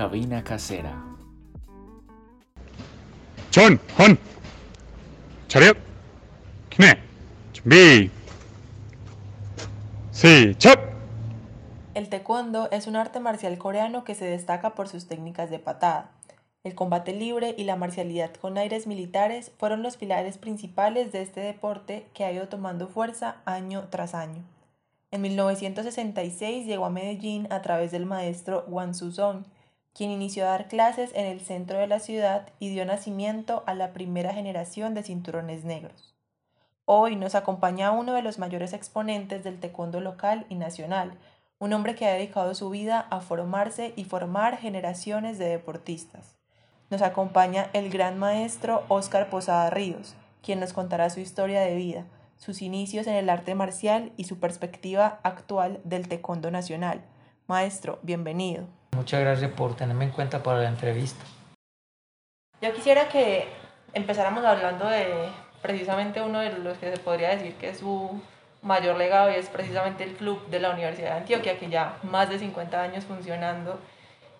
cabina 0.00 0.42
casera. 0.42 1.02
John, 3.54 3.80
Hon, 3.98 4.18
차렷, 5.48 5.76
기내, 6.68 6.98
준비, 7.52 8.10
시작. 10.12 10.94
El 11.94 12.10
taekwondo 12.10 12.68
es 12.70 12.86
un 12.86 12.96
arte 12.96 13.20
marcial 13.20 13.56
coreano 13.56 14.04
que 14.04 14.14
se 14.14 14.26
destaca 14.26 14.74
por 14.74 14.88
sus 14.88 15.06
técnicas 15.08 15.48
de 15.48 15.58
patada. 15.58 16.10
El 16.64 16.74
combate 16.74 17.14
libre 17.14 17.54
y 17.56 17.64
la 17.64 17.76
marcialidad 17.76 18.34
con 18.34 18.58
aires 18.58 18.86
militares 18.86 19.52
fueron 19.56 19.82
los 19.82 19.96
pilares 19.96 20.36
principales 20.36 21.12
de 21.12 21.22
este 21.22 21.40
deporte 21.40 22.06
que 22.12 22.24
ha 22.24 22.32
ido 22.32 22.48
tomando 22.48 22.88
fuerza 22.88 23.36
año 23.44 23.86
tras 23.88 24.14
año. 24.14 24.42
En 25.10 25.22
1966 25.22 26.66
llegó 26.66 26.84
a 26.84 26.90
Medellín 26.90 27.46
a 27.50 27.62
través 27.62 27.92
del 27.92 28.04
maestro 28.04 28.64
Wan 28.68 28.94
Suzong, 28.94 29.44
quien 29.93 30.11
inició 30.11 30.45
a 30.45 30.51
dar 30.51 30.67
clases 30.67 31.11
en 31.13 31.25
el 31.25 31.41
centro 31.41 31.77
de 31.77 31.87
la 31.87 31.99
ciudad 31.99 32.49
y 32.59 32.69
dio 32.69 32.85
nacimiento 32.85 33.63
a 33.65 33.73
la 33.73 33.93
primera 33.93 34.33
generación 34.33 34.93
de 34.93 35.03
cinturones 35.03 35.65
negros. 35.65 36.15
Hoy 36.85 37.15
nos 37.15 37.35
acompaña 37.35 37.91
uno 37.91 38.13
de 38.13 38.21
los 38.21 38.39
mayores 38.39 38.73
exponentes 38.73 39.43
del 39.43 39.59
taekwondo 39.59 40.01
local 40.01 40.45
y 40.49 40.55
nacional, 40.55 41.17
un 41.59 41.73
hombre 41.73 41.95
que 41.95 42.07
ha 42.07 42.13
dedicado 42.13 42.55
su 42.55 42.69
vida 42.69 43.07
a 43.11 43.21
formarse 43.21 43.93
y 43.95 44.05
formar 44.05 44.57
generaciones 44.57 45.37
de 45.37 45.45
deportistas. 45.45 46.35
Nos 46.89 47.01
acompaña 47.01 47.69
el 47.73 47.89
gran 47.89 48.17
maestro 48.17 48.83
Óscar 48.89 49.29
Posada 49.29 49.69
Ríos, 49.69 50.15
quien 50.41 50.59
nos 50.59 50.73
contará 50.73 51.09
su 51.09 51.19
historia 51.19 51.61
de 51.61 51.75
vida, 51.75 52.05
sus 52.37 52.61
inicios 52.61 53.05
en 53.07 53.13
el 53.13 53.29
arte 53.29 53.53
marcial 53.53 54.11
y 54.17 54.23
su 54.23 54.39
perspectiva 54.39 55.19
actual 55.23 55.79
del 55.83 56.07
taekwondo 56.07 56.49
nacional. 56.49 57.05
Maestro, 57.47 57.99
bienvenido. 58.01 58.80
Muchas 58.95 59.21
gracias 59.21 59.51
por 59.51 59.75
tenerme 59.75 60.05
en 60.05 60.11
cuenta 60.11 60.43
para 60.43 60.59
la 60.59 60.69
entrevista. 60.69 61.23
Yo 62.61 62.73
quisiera 62.73 63.09
que 63.09 63.47
empezáramos 63.93 64.45
hablando 64.45 64.87
de 64.87 65.29
precisamente 65.61 66.21
uno 66.21 66.39
de 66.39 66.57
los 66.59 66.77
que 66.77 66.91
se 66.91 67.01
podría 67.01 67.29
decir 67.29 67.55
que 67.55 67.69
es 67.69 67.79
su 67.79 68.21
mayor 68.61 68.97
legado 68.97 69.31
y 69.31 69.35
es 69.35 69.49
precisamente 69.49 70.03
el 70.03 70.13
club 70.13 70.45
de 70.47 70.59
la 70.59 70.69
Universidad 70.71 71.11
de 71.11 71.17
Antioquia, 71.21 71.57
que 71.57 71.69
ya 71.69 71.97
más 72.03 72.29
de 72.29 72.39
50 72.39 72.81
años 72.81 73.05
funcionando 73.05 73.79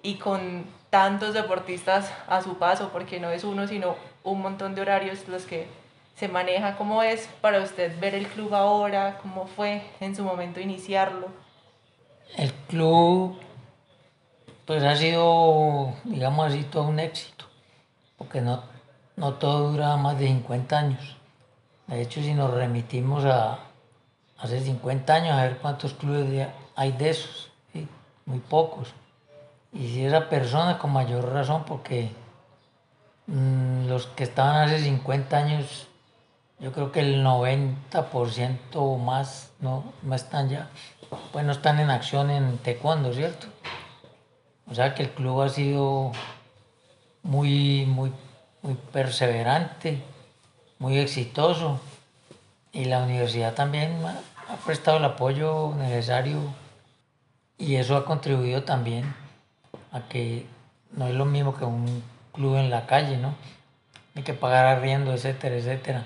y 0.03 0.15
con 0.15 0.65
tantos 0.89 1.33
deportistas 1.33 2.11
a 2.27 2.41
su 2.41 2.57
paso, 2.57 2.89
porque 2.91 3.19
no 3.19 3.31
es 3.31 3.43
uno, 3.43 3.67
sino 3.67 3.95
un 4.23 4.41
montón 4.41 4.75
de 4.75 4.81
horarios 4.81 5.27
los 5.27 5.45
que 5.45 5.67
se 6.15 6.27
maneja. 6.27 6.75
¿Cómo 6.77 7.01
es 7.01 7.27
para 7.41 7.59
usted 7.59 7.99
ver 7.99 8.13
el 8.13 8.27
club 8.27 8.53
ahora? 8.53 9.17
¿Cómo 9.21 9.47
fue 9.47 9.81
en 9.99 10.15
su 10.15 10.23
momento 10.23 10.59
iniciarlo? 10.59 11.29
El 12.37 12.53
club 12.67 13.39
pues 14.65 14.83
ha 14.83 14.95
sido, 14.95 15.93
digamos 16.03 16.47
así, 16.47 16.63
todo 16.63 16.83
un 16.83 16.99
éxito, 16.99 17.45
porque 18.17 18.41
no, 18.41 18.63
no 19.15 19.33
todo 19.33 19.71
dura 19.71 19.97
más 19.97 20.17
de 20.19 20.27
50 20.27 20.77
años. 20.77 21.17
De 21.87 22.01
hecho, 22.01 22.21
si 22.21 22.33
nos 22.33 22.53
remitimos 22.53 23.25
a 23.25 23.59
hace 24.37 24.59
50 24.61 25.13
años, 25.13 25.33
a 25.33 25.43
ver 25.43 25.57
cuántos 25.57 25.93
clubes 25.93 26.47
hay 26.75 26.91
de 26.93 27.09
esos, 27.09 27.51
muy 28.25 28.39
pocos. 28.39 28.93
Y 29.73 29.87
si 29.87 30.05
esa 30.05 30.29
persona, 30.29 30.77
con 30.77 30.91
mayor 30.91 31.31
razón, 31.31 31.63
porque 31.65 32.11
mm, 33.27 33.87
los 33.87 34.07
que 34.07 34.23
estaban 34.23 34.67
hace 34.67 34.79
50 34.79 35.37
años, 35.37 35.87
yo 36.59 36.71
creo 36.71 36.91
que 36.91 36.99
el 36.99 37.25
90% 37.25 38.57
o 38.75 38.97
más 38.97 39.51
no, 39.59 39.83
no 40.01 40.15
están 40.15 40.49
ya, 40.49 40.69
pues 41.31 41.45
no 41.45 41.51
están 41.51 41.79
en 41.79 41.89
acción 41.89 42.29
en 42.29 42.57
taekwondo, 42.59 43.13
¿cierto? 43.13 43.47
O 44.71 44.73
sea 44.73 44.95
que 44.95 45.03
el 45.03 45.09
club 45.09 45.41
ha 45.41 45.49
sido 45.49 46.13
muy, 47.23 47.85
muy, 47.85 48.13
muy 48.61 48.75
perseverante, 48.93 50.01
muy 50.79 50.97
exitoso 50.97 51.81
y 52.71 52.85
la 52.85 53.03
universidad 53.03 53.53
también 53.53 53.97
ha 54.05 54.55
prestado 54.65 54.95
el 54.95 55.03
apoyo 55.03 55.73
necesario 55.77 56.39
y 57.57 57.75
eso 57.75 57.97
ha 57.97 58.05
contribuido 58.05 58.63
también 58.63 59.13
a 59.91 60.07
que 60.07 60.45
no 60.91 61.05
es 61.05 61.15
lo 61.15 61.25
mismo 61.25 61.53
que 61.57 61.65
un 61.65 62.01
club 62.31 62.55
en 62.55 62.69
la 62.69 62.85
calle, 62.85 63.17
¿no? 63.17 63.35
Hay 64.15 64.23
que 64.23 64.33
pagar 64.33 64.65
arriendo, 64.67 65.13
etcétera, 65.13 65.57
etcétera. 65.57 66.05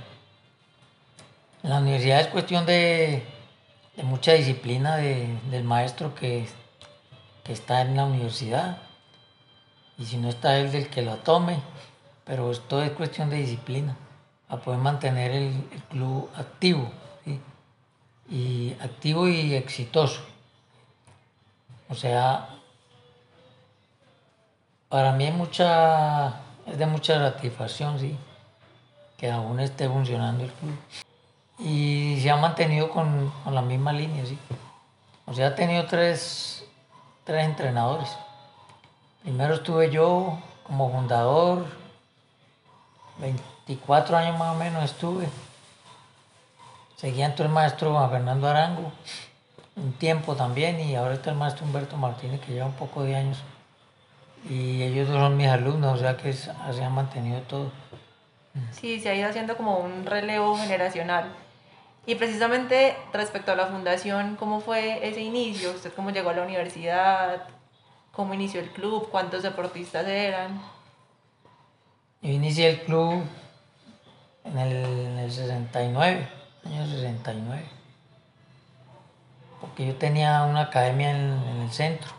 la 1.62 1.78
universidad 1.82 2.20
es 2.20 2.28
cuestión 2.28 2.66
de, 2.66 3.24
mucha 4.02 4.34
disciplina 4.34 4.98
del 4.98 5.64
maestro 5.64 6.16
que 6.16 6.48
que 7.46 7.54
está 7.54 7.82
en 7.82 7.96
la 7.96 8.06
universidad. 8.06 8.80
Y 9.98 10.06
si 10.06 10.18
no 10.18 10.28
está 10.28 10.58
él, 10.58 10.72
del 10.72 10.90
que 10.90 11.04
lo 11.04 11.16
tome. 11.18 11.62
Pero 12.26 12.52
esto 12.52 12.82
es 12.82 12.92
cuestión 12.92 13.30
de 13.30 13.38
disciplina, 13.38 13.96
a 14.50 14.58
poder 14.58 14.80
mantener 14.80 15.32
el, 15.32 15.54
club 15.90 16.30
activo. 16.36 16.92
Y 18.28 18.76
activo 18.82 19.28
y 19.28 19.54
exitoso. 19.54 20.22
O 21.88 21.94
sea, 21.94 22.50
para 24.90 25.12
mí 25.12 25.26
es, 25.28 25.34
mucha, 25.36 26.42
es 26.66 26.78
de 26.80 26.88
mucha 26.88 27.20
satisfacción, 27.20 28.00
sí, 28.00 28.18
que 29.18 29.30
aún 29.30 29.60
esté 29.60 29.88
funcionando 29.88 30.44
el 30.44 30.52
club. 30.52 30.76
Y 31.60 32.18
se 32.20 32.32
ha 32.32 32.38
mantenido 32.38 32.90
con, 32.90 33.32
con 33.44 33.54
la 33.54 33.62
misma 33.62 33.94
línea, 33.94 34.26
sí. 34.26 34.40
O 35.28 35.34
sea, 35.34 35.50
ha 35.50 35.56
tenido 35.56 35.86
tres 35.86 36.65
tres 37.26 37.44
entrenadores. 37.44 38.16
Primero 39.24 39.56
estuve 39.56 39.90
yo 39.90 40.38
como 40.64 40.92
fundador, 40.92 41.66
24 43.18 44.16
años 44.18 44.40
más 44.40 44.56
o 44.56 44.60
menos 44.60 44.84
estuve. 44.84 45.28
Seguía 46.96 47.26
entonces 47.26 47.48
el 47.48 47.52
maestro 47.52 47.92
Juan 47.92 48.10
Fernando 48.10 48.48
Arango, 48.48 48.92
un 49.76 49.92
tiempo 49.94 50.36
también, 50.36 50.80
y 50.80 50.96
ahora 50.96 51.16
está 51.16 51.32
el 51.32 51.38
maestro 51.38 51.66
Humberto 51.66 51.98
Martínez, 51.98 52.40
que 52.42 52.54
lleva 52.54 52.68
un 52.68 52.74
poco 52.74 53.04
de 53.04 53.16
años. 53.16 53.44
Y 54.48 54.84
ellos 54.84 55.10
dos 55.10 55.18
son 55.18 55.36
mis 55.36 55.48
alumnos, 55.48 55.96
o 55.96 55.98
sea 55.98 56.16
que 56.16 56.32
se 56.32 56.52
han 56.52 56.94
mantenido 56.94 57.42
todo. 57.42 57.72
Sí, 58.72 59.00
se 59.00 59.10
ha 59.10 59.16
ido 59.16 59.28
haciendo 59.28 59.58
como 59.58 59.80
un 59.80 60.06
relevo 60.06 60.56
generacional. 60.56 61.34
Y 62.08 62.16
precisamente 62.16 62.96
respecto 63.14 63.52
a 63.52 63.56
la 63.56 63.68
fundación, 63.68 64.36
¿cómo 64.36 64.60
fue 64.60 65.08
ese 65.08 65.22
inicio? 65.22 65.72
¿Usted 65.72 65.92
cómo 65.94 66.12
llegó 66.12 66.30
a 66.30 66.34
la 66.34 66.44
universidad? 66.44 67.48
¿Cómo 68.12 68.34
inició 68.34 68.62
el 68.62 68.70
club? 68.70 69.10
¿Cuántos 69.10 69.42
deportistas 69.42 70.08
eran? 70.08 70.62
Yo 72.22 72.32
inicié 72.32 72.70
el 72.70 72.82
club 72.82 73.24
en 74.44 74.58
el, 74.58 74.72
en 74.74 75.18
el 75.18 75.32
69, 75.32 76.28
año 76.66 76.88
69. 76.88 77.64
Porque 79.60 79.88
yo 79.88 79.96
tenía 79.96 80.44
una 80.44 80.62
academia 80.62 81.10
en, 81.10 81.62
el 81.62 81.72
centro, 81.72 82.12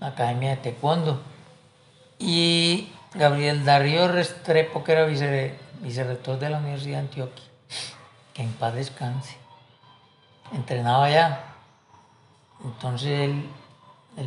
una 0.00 0.08
academia 0.10 0.50
de 0.50 0.56
taekwondo. 0.56 1.22
Y 2.18 2.90
Gabriel 3.14 3.66
Darío 3.66 4.08
Restrepo, 4.08 4.82
que 4.82 4.92
era 4.92 5.04
vicerrector 5.04 6.38
de 6.38 6.50
la 6.50 6.58
Universidad 6.58 6.96
de 6.96 7.00
Antioquia, 7.00 7.44
en 8.38 8.52
paz 8.52 8.74
descanse. 8.74 9.36
Entrenaba 10.52 11.10
ya. 11.10 11.44
Entonces 12.64 13.28
él, 13.28 13.48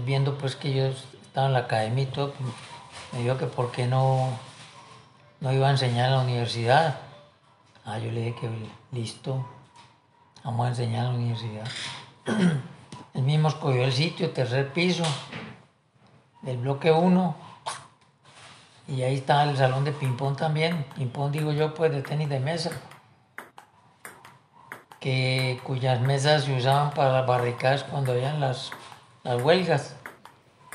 viendo 0.05 0.37
pues 0.37 0.55
que 0.55 0.73
yo 0.73 0.85
estaba 0.85 1.47
en 1.47 1.53
la 1.53 1.59
academia 1.59 2.03
y 2.03 2.07
todo, 2.07 2.33
pues, 2.33 2.49
me 3.13 3.19
dijo 3.23 3.37
que 3.37 3.47
por 3.47 3.71
qué 3.71 3.87
no, 3.87 4.29
no 5.39 5.51
iba 5.51 5.67
a 5.67 5.71
enseñar 5.71 6.07
en 6.07 6.15
la 6.15 6.21
universidad. 6.21 6.99
Ah, 7.85 7.97
yo 7.97 8.11
le 8.11 8.21
dije 8.21 8.35
que 8.41 8.49
listo, 8.91 9.45
vamos 10.43 10.65
a 10.65 10.69
enseñar 10.69 11.05
en 11.05 11.11
la 11.11 11.17
universidad. 11.17 11.67
Él 13.13 13.23
mismo 13.23 13.49
escogió 13.49 13.83
el 13.83 13.91
sitio, 13.91 14.31
tercer 14.31 14.71
piso, 14.71 15.03
del 16.41 16.57
bloque 16.57 16.91
1. 16.91 17.35
Y 18.87 19.03
ahí 19.03 19.15
está 19.15 19.43
el 19.43 19.57
salón 19.57 19.83
de 19.83 19.91
ping-pong 19.91 20.35
también. 20.35 20.85
Ping-pong 20.95 21.31
digo 21.31 21.51
yo, 21.51 21.73
pues 21.73 21.91
de 21.91 22.01
tenis 22.01 22.29
de 22.29 22.39
mesa 22.39 22.71
que, 25.01 25.59
cuyas 25.63 25.99
mesas 25.99 26.45
se 26.45 26.55
usaban 26.55 26.91
para 26.91 27.11
las 27.11 27.27
barricadas 27.27 27.83
cuando 27.83 28.13
habían 28.13 28.39
las, 28.39 28.71
las 29.23 29.41
huelgas. 29.41 29.95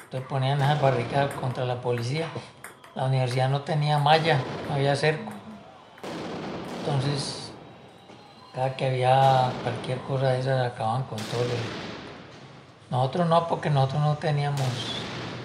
Entonces 0.05 0.29
ponían 0.29 0.61
esas 0.61 0.83
barricadas 0.83 1.33
contra 1.35 1.65
la 1.65 1.81
policía. 1.81 2.27
La 2.95 3.05
universidad 3.05 3.49
no 3.49 3.63
tenía 3.63 3.99
malla, 3.99 4.39
no 4.69 4.75
había 4.75 4.95
cerco. 4.97 5.33
Entonces, 6.81 7.53
cada 8.53 8.77
que 8.77 8.87
había 8.87 9.53
cualquier 9.63 9.99
cosa 10.01 10.31
de 10.31 10.41
esas 10.41 10.73
acababan 10.73 11.05
con 11.05 11.19
todo. 11.19 11.45
Nosotros 12.91 13.29
no, 13.29 13.47
porque 13.47 13.71
nosotros 13.71 14.03
no 14.03 14.17
teníamos, 14.17 14.61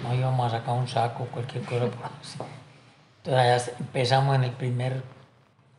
no 0.02 0.14
íbamos 0.14 0.52
a 0.52 0.58
sacar 0.58 0.74
un 0.74 0.88
saco, 0.88 1.26
cualquier 1.26 1.64
cosa. 1.64 1.86
Entonces 3.18 3.68
allá 3.68 3.76
empezamos 3.78 4.34
en 4.34 4.44
el 4.44 4.52
primer 4.52 5.02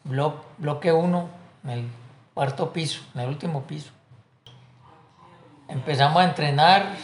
bloque, 0.05 0.45
bloque 0.57 0.93
uno, 0.93 1.27
en 1.63 1.69
el 1.69 1.89
cuarto 2.33 2.73
piso, 2.73 3.01
en 3.15 3.21
el 3.21 3.29
último 3.29 3.63
piso. 3.63 3.91
Empezamos 5.67 6.17
a 6.17 6.25
entrenar 6.25 6.95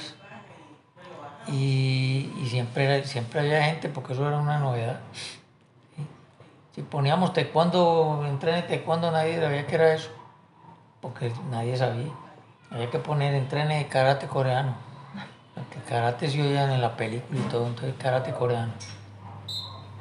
y, 1.48 2.32
y 2.42 2.48
siempre, 2.50 3.06
siempre 3.06 3.40
había 3.40 3.64
gente 3.64 3.90
porque 3.90 4.14
eso 4.14 4.28
era 4.28 4.38
una 4.38 4.60
novedad. 4.60 5.00
Si 6.76 6.84
poníamos 6.84 7.34
taekwondo, 7.34 8.24
entrene 8.28 8.62
taekwondo, 8.62 9.12
nadie 9.12 9.40
sabía 9.40 9.68
que 9.68 9.76
era 9.76 9.94
eso, 9.94 10.12
porque 11.02 11.32
nadie 11.50 11.76
sabía. 11.76 12.12
Había 12.72 12.90
que 12.90 13.00
poner 13.00 13.34
entrene 13.34 13.80
de 13.80 13.88
karate 13.88 14.28
coreano, 14.28 14.76
porque 15.56 15.80
karate 15.90 16.30
se 16.30 16.42
oían 16.42 16.72
en 16.72 16.82
la 16.82 16.96
película 16.96 17.40
y 17.40 17.44
todo, 17.50 17.68
entonces 17.68 17.96
karate 17.98 18.32
coreano. 18.32 18.72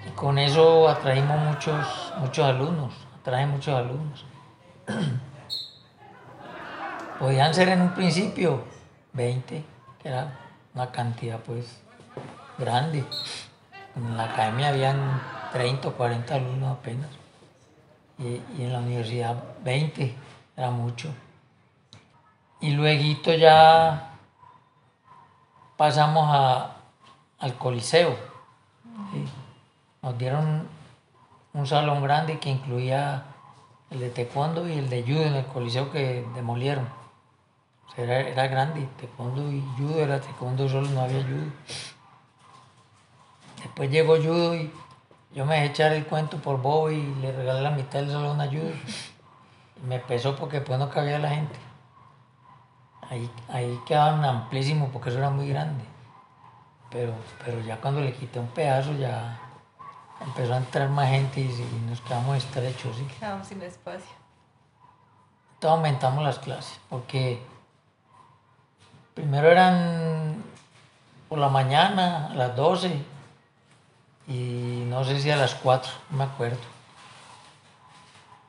Y 0.07 0.11
con 0.11 0.39
eso 0.39 0.89
atraímos 0.89 1.41
muchos, 1.41 2.13
muchos 2.21 2.45
alumnos, 2.45 2.95
atrae 3.21 3.47
muchos 3.47 3.75
alumnos. 3.75 4.28
Podían 7.19 7.55
ser 7.55 7.69
en 7.69 7.83
un 7.83 7.95
principio 7.95 8.65
20, 9.13 9.65
que 10.03 10.09
era 10.09 10.33
una 10.75 10.91
cantidad 10.91 11.39
pues 11.41 11.81
grande. 12.59 13.05
En 13.97 14.17
la 14.17 14.25
academia 14.25 14.69
habían 14.69 15.21
30 15.53 15.89
o 15.89 15.93
40 15.93 16.35
alumnos 16.35 16.79
apenas. 16.79 17.11
Y, 18.19 18.41
y 18.59 18.65
en 18.65 18.73
la 18.73 18.79
universidad 18.79 19.37
20, 19.65 20.15
era 20.57 20.71
mucho. 20.71 21.13
Y 22.61 22.73
luego 22.73 23.33
ya 23.33 24.11
pasamos 25.77 26.27
a, 26.29 26.77
al 27.39 27.55
Coliseo. 27.57 28.17
Nos 30.03 30.19
dieron 30.19 30.67
un 31.53 31.67
salón 31.67 32.03
grande 32.03 32.39
que 32.39 32.51
incluía 32.51 33.25
el 33.91 34.01
de 34.01 34.11
taekwondo 34.11 34.69
y 34.69 34.73
el 34.73 34.89
de 34.89 35.03
judo 35.03 35.23
en 35.23 35.35
el 35.35 35.47
Coliseo 35.47 35.91
que 35.91 36.27
demolieron. 36.35 36.89
Era, 37.97 38.21
era 38.21 38.47
grande, 38.47 38.89
taekwondo 38.99 39.51
y 39.51 39.63
judo 39.77 40.01
era 40.01 40.21
taekwondo 40.21 40.69
solo, 40.69 40.89
no 40.91 41.01
había 41.01 41.23
judo. 41.23 41.51
Después 43.63 43.91
llegó 43.91 44.17
judo 44.17 44.55
y 44.55 44.71
yo 45.35 45.45
me 45.45 45.57
dejé 45.57 45.67
echar 45.67 45.93
el 45.93 46.07
cuento 46.07 46.39
por 46.39 46.61
bobo 46.61 46.91
y 46.91 47.03
le 47.17 47.33
regalé 47.33 47.63
la 47.63 47.71
mitad 47.71 48.01
del 48.01 48.11
salón 48.11 48.41
a 48.41 48.47
judo. 48.47 48.71
Y 49.83 49.87
me 49.87 49.99
pesó 49.99 50.37
porque 50.37 50.59
después 50.59 50.79
no 50.79 50.91
cabía 50.91 51.19
la 51.19 51.31
gente. 51.31 51.59
Ahí, 53.11 53.31
ahí 53.49 53.81
quedaban 53.87 54.25
amplísimos 54.25 54.91
porque 54.93 55.09
eso 55.09 55.19
era 55.19 55.31
muy 55.31 55.49
grande. 55.49 55.83
Pero, 56.91 57.13
pero 57.45 57.61
ya 57.61 57.81
cuando 57.81 58.01
le 58.01 58.13
quité 58.13 58.39
un 58.39 58.49
pedazo 58.49 58.93
ya 58.93 59.48
empezó 60.21 60.55
a 60.55 60.59
entrar 60.59 60.89
más 60.89 61.09
gente 61.09 61.41
y, 61.41 61.45
y 61.45 61.87
nos 61.89 62.01
quedamos 62.01 62.37
estrechos. 62.39 62.97
¿sí? 62.97 63.05
Quedamos 63.19 63.47
sin 63.47 63.63
espacio. 63.63 64.17
Entonces 65.55 65.77
aumentamos 65.77 66.23
las 66.25 66.39
clases, 66.39 66.79
porque 66.89 67.43
primero 69.15 69.51
eran 69.51 70.43
por 71.29 71.39
la 71.39 71.49
mañana 71.49 72.29
a 72.31 72.35
las 72.35 72.55
12 72.55 73.03
y 74.29 74.85
no 74.89 75.05
sé 75.05 75.21
si 75.21 75.31
a 75.31 75.37
las 75.37 75.55
4, 75.57 75.91
no 76.11 76.19
me 76.19 76.25
acuerdo. 76.25 76.59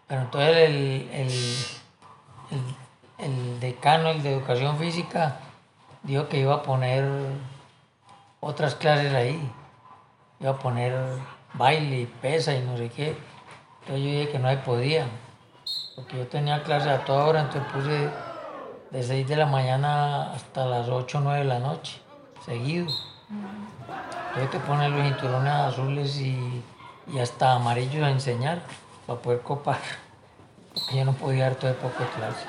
Pero 0.08 0.22
entonces 0.22 0.56
el, 0.58 1.10
el, 1.14 1.30
el- 2.52 2.76
el 3.18 3.60
decano, 3.60 4.10
el 4.10 4.24
de 4.24 4.32
educación 4.34 4.78
física, 4.78 5.38
dijo 6.04 6.30
que 6.30 6.40
iba 6.40 6.56
a 6.56 6.64
poner 6.64 7.06
otras 8.40 8.76
clases 8.76 9.14
ahí. 9.14 9.52
Iba 10.40 10.52
a 10.52 10.58
poner 10.60 10.94
baile 11.54 12.02
y 12.02 12.06
pesa 12.06 12.54
y 12.54 12.62
no 12.62 12.78
sé 12.78 12.90
qué. 12.90 13.18
Entonces 13.82 14.06
yo 14.06 14.12
dije 14.12 14.30
que 14.30 14.40
no 14.40 14.50
se 14.50 14.58
podía 14.58 15.08
porque 16.00 16.18
yo 16.18 16.28
tenía 16.28 16.64
clase 16.64 16.90
a 16.90 17.04
toda 17.04 17.26
hora, 17.26 17.42
entonces 17.42 17.72
puse 17.74 18.10
de 18.90 19.04
6 19.04 19.28
de 19.28 19.36
la 19.36 19.46
mañana 19.46 20.32
hasta 20.32 20.66
las 20.66 20.88
8 20.88 21.18
o 21.18 21.22
9 21.22 21.40
de 21.40 21.46
la 21.46 21.60
noche, 21.60 22.02
seguido. 22.46 22.88
Entonces 24.30 24.52
te 24.52 24.60
ponen 24.60 24.96
los 24.96 25.04
cinturones 25.04 25.52
azules 25.52 26.18
y, 26.20 26.64
y 27.08 27.20
hasta 27.20 27.52
amarillos 27.52 28.02
a 28.02 28.12
enseñar 28.12 28.62
para 29.06 29.20
poder 29.20 29.42
copar, 29.42 29.80
porque 30.74 31.00
yo 31.00 31.04
no 31.04 31.12
podía 31.12 31.44
dar 31.50 31.56
todo 31.56 31.68
de 31.68 31.78
poco 31.78 32.02
de 32.02 32.10
clase. 32.12 32.46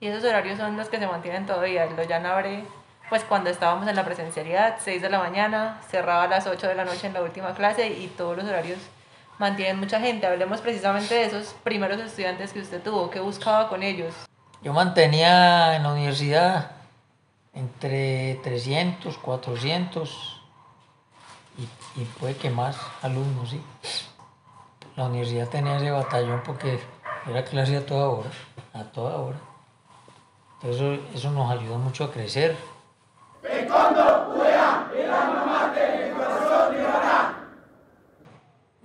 Y 0.00 0.08
esos 0.08 0.24
horarios 0.24 0.58
son 0.58 0.76
los 0.76 0.90
que 0.90 0.98
se 0.98 1.06
mantienen 1.06 1.46
todavía. 1.46 1.84
El 1.84 1.96
Loyan 1.96 2.26
abre, 2.26 2.64
pues 3.08 3.24
cuando 3.24 3.50
estábamos 3.50 3.86
en 3.88 3.96
la 3.96 4.04
presencialidad, 4.04 4.76
6 4.80 5.02
de 5.02 5.10
la 5.10 5.18
mañana, 5.18 5.80
cerraba 5.88 6.24
a 6.24 6.28
las 6.28 6.46
8 6.46 6.68
de 6.68 6.74
la 6.74 6.84
noche 6.84 7.06
en 7.06 7.12
la 7.12 7.22
última 7.22 7.54
clase 7.54 7.88
y 7.88 8.08
todos 8.08 8.36
los 8.36 8.46
horarios 8.46 8.78
mantienen 9.38 9.78
mucha 9.78 10.00
gente. 10.00 10.26
Hablemos 10.26 10.60
precisamente 10.60 11.14
de 11.14 11.24
esos 11.24 11.54
primeros 11.64 12.00
estudiantes 12.00 12.52
que 12.52 12.60
usted 12.60 12.82
tuvo. 12.82 13.10
¿Qué 13.10 13.20
buscaba 13.20 13.68
con 13.68 13.82
ellos? 13.82 14.14
Yo 14.62 14.72
mantenía 14.72 15.76
en 15.76 15.82
la 15.82 15.92
universidad 15.92 16.70
entre 17.52 18.40
300, 18.42 19.18
400 19.18 20.40
y, 21.58 22.00
y 22.00 22.04
puede 22.18 22.36
que 22.36 22.50
más 22.50 22.76
alumnos, 23.02 23.50
sí. 23.50 23.62
La 24.96 25.06
universidad 25.06 25.48
tenía 25.48 25.76
ese 25.76 25.90
batallón 25.90 26.42
porque 26.44 26.80
era 27.28 27.44
clase 27.44 27.76
a 27.76 27.84
toda 27.84 28.08
hora, 28.08 28.30
a 28.72 28.84
toda 28.84 29.16
hora. 29.16 29.38
Entonces 30.54 30.80
eso, 30.80 31.02
eso 31.14 31.30
nos 31.30 31.50
ayudó 31.50 31.78
mucho 31.78 32.04
a 32.04 32.12
crecer. 32.12 32.56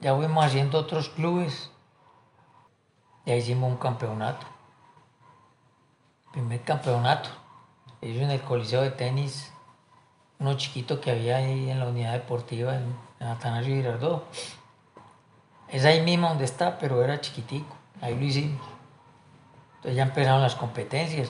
Ya 0.02 0.16
fuimos 0.16 0.46
haciendo 0.46 0.80
otros 0.80 1.10
clubes. 1.10 1.70
Ya 3.26 3.36
hicimos 3.36 3.72
un 3.72 3.78
campeonato. 3.78 4.46
Primer 6.32 6.62
campeonato. 6.62 7.30
Ellos 8.02 8.24
en 8.24 8.32
el 8.32 8.42
Coliseo 8.42 8.82
de 8.82 8.92
Tenis, 8.92 9.52
uno 10.40 10.56
chiquito 10.56 11.02
que 11.02 11.12
había 11.12 11.38
ahí 11.38 11.70
en 11.70 11.80
la 11.80 11.88
unidad 11.88 12.14
deportiva 12.14 12.76
en 12.76 12.96
Atanasio 13.28 13.76
Girardot. 13.76 14.26
Es 15.68 15.86
ahí 15.86 16.02
mismo 16.02 16.30
donde 16.30 16.46
está, 16.46 16.78
pero 16.80 17.04
era 17.04 17.20
chiquitico. 17.20 17.76
Ahí 18.02 18.16
lo 18.16 18.24
hicimos. 18.24 18.66
Entonces 19.76 19.96
ya 19.96 20.04
empezaron 20.04 20.42
las 20.42 20.56
competencias. 20.56 21.30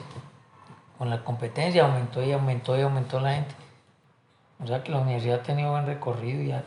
Con 1.00 1.08
la 1.08 1.24
competencia 1.24 1.82
aumentó 1.86 2.22
y 2.22 2.30
aumentó 2.30 2.76
y 2.76 2.82
aumentó 2.82 3.20
la 3.20 3.32
gente. 3.32 3.54
O 4.62 4.66
sea 4.66 4.82
que 4.84 4.92
la 4.92 4.98
universidad 4.98 5.40
ha 5.40 5.42
tenido 5.42 5.70
buen 5.70 5.86
recorrido 5.86 6.42
ya. 6.42 6.62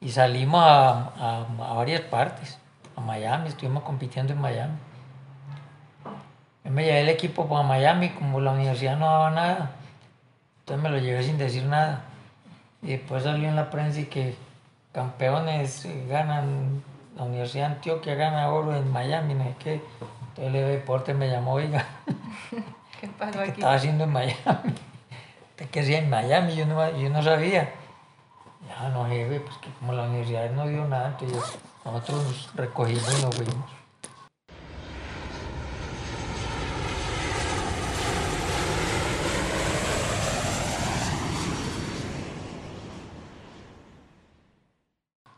Y 0.00 0.08
salimos 0.10 0.62
a, 0.64 1.10
a- 1.18 1.46
a 1.70 1.74
varias 1.74 2.00
partes. 2.00 2.58
A 2.96 3.02
Miami, 3.02 3.48
estuvimos 3.48 3.82
compitiendo 3.82 4.32
en 4.32 4.40
Miami. 4.40 4.72
Yo 6.64 6.70
me 6.70 6.82
llevé 6.84 7.02
el 7.02 7.10
equipo 7.10 7.46
para 7.46 7.62
Miami, 7.62 8.08
como 8.08 8.40
la 8.40 8.52
universidad 8.52 8.96
no 8.96 9.04
daba 9.04 9.30
nada. 9.32 9.70
Entonces 10.60 10.82
me 10.82 10.88
lo 10.88 10.96
llevé 10.96 11.22
sin 11.22 11.36
decir 11.36 11.64
nada. 11.66 12.00
Y 12.80 12.92
después 12.92 13.24
salió 13.24 13.50
en 13.50 13.56
la 13.56 13.68
prensa 13.68 14.00
y 14.00 14.06
que 14.06 14.34
campeones 14.92 15.84
eh, 15.84 16.06
ganan, 16.08 16.82
la 17.18 17.24
Universidad 17.24 17.68
de 17.68 17.74
Antioquia 17.74 18.14
gana 18.14 18.48
oro 18.48 18.74
en 18.74 18.90
Miami, 18.90 19.34
no 19.34 19.44
sé 19.44 19.54
qué. 19.58 19.72
Entonces 20.30 20.54
el 20.54 20.68
deporte 20.70 21.12
me 21.12 21.28
llamó, 21.28 21.52
oiga, 21.52 21.84
¿Qué 23.00 23.08
pasó 23.08 23.38
¿qué 23.38 23.44
aquí? 23.44 23.50
estaba 23.52 23.74
haciendo 23.76 24.04
en 24.04 24.12
Miami? 24.12 24.74
¿Usted 25.52 25.66
qué 25.70 25.80
hacía 25.80 26.00
en 26.00 26.10
Miami? 26.10 26.54
Yo 26.54 26.66
no, 26.66 26.98
yo 26.98 27.08
no 27.08 27.22
sabía. 27.22 27.72
Ya, 28.68 28.90
no, 28.90 29.06
jefe, 29.06 29.40
pues 29.40 29.56
que 29.56 29.70
como 29.78 29.94
la 29.94 30.02
universidad 30.02 30.50
no 30.50 30.66
dio 30.68 30.86
nada, 30.86 31.16
entonces 31.18 31.58
nosotros 31.82 32.24
nos 32.24 32.54
recogimos 32.56 33.18
y 33.18 33.22
nos 33.24 33.34
fuimos. 33.34 33.70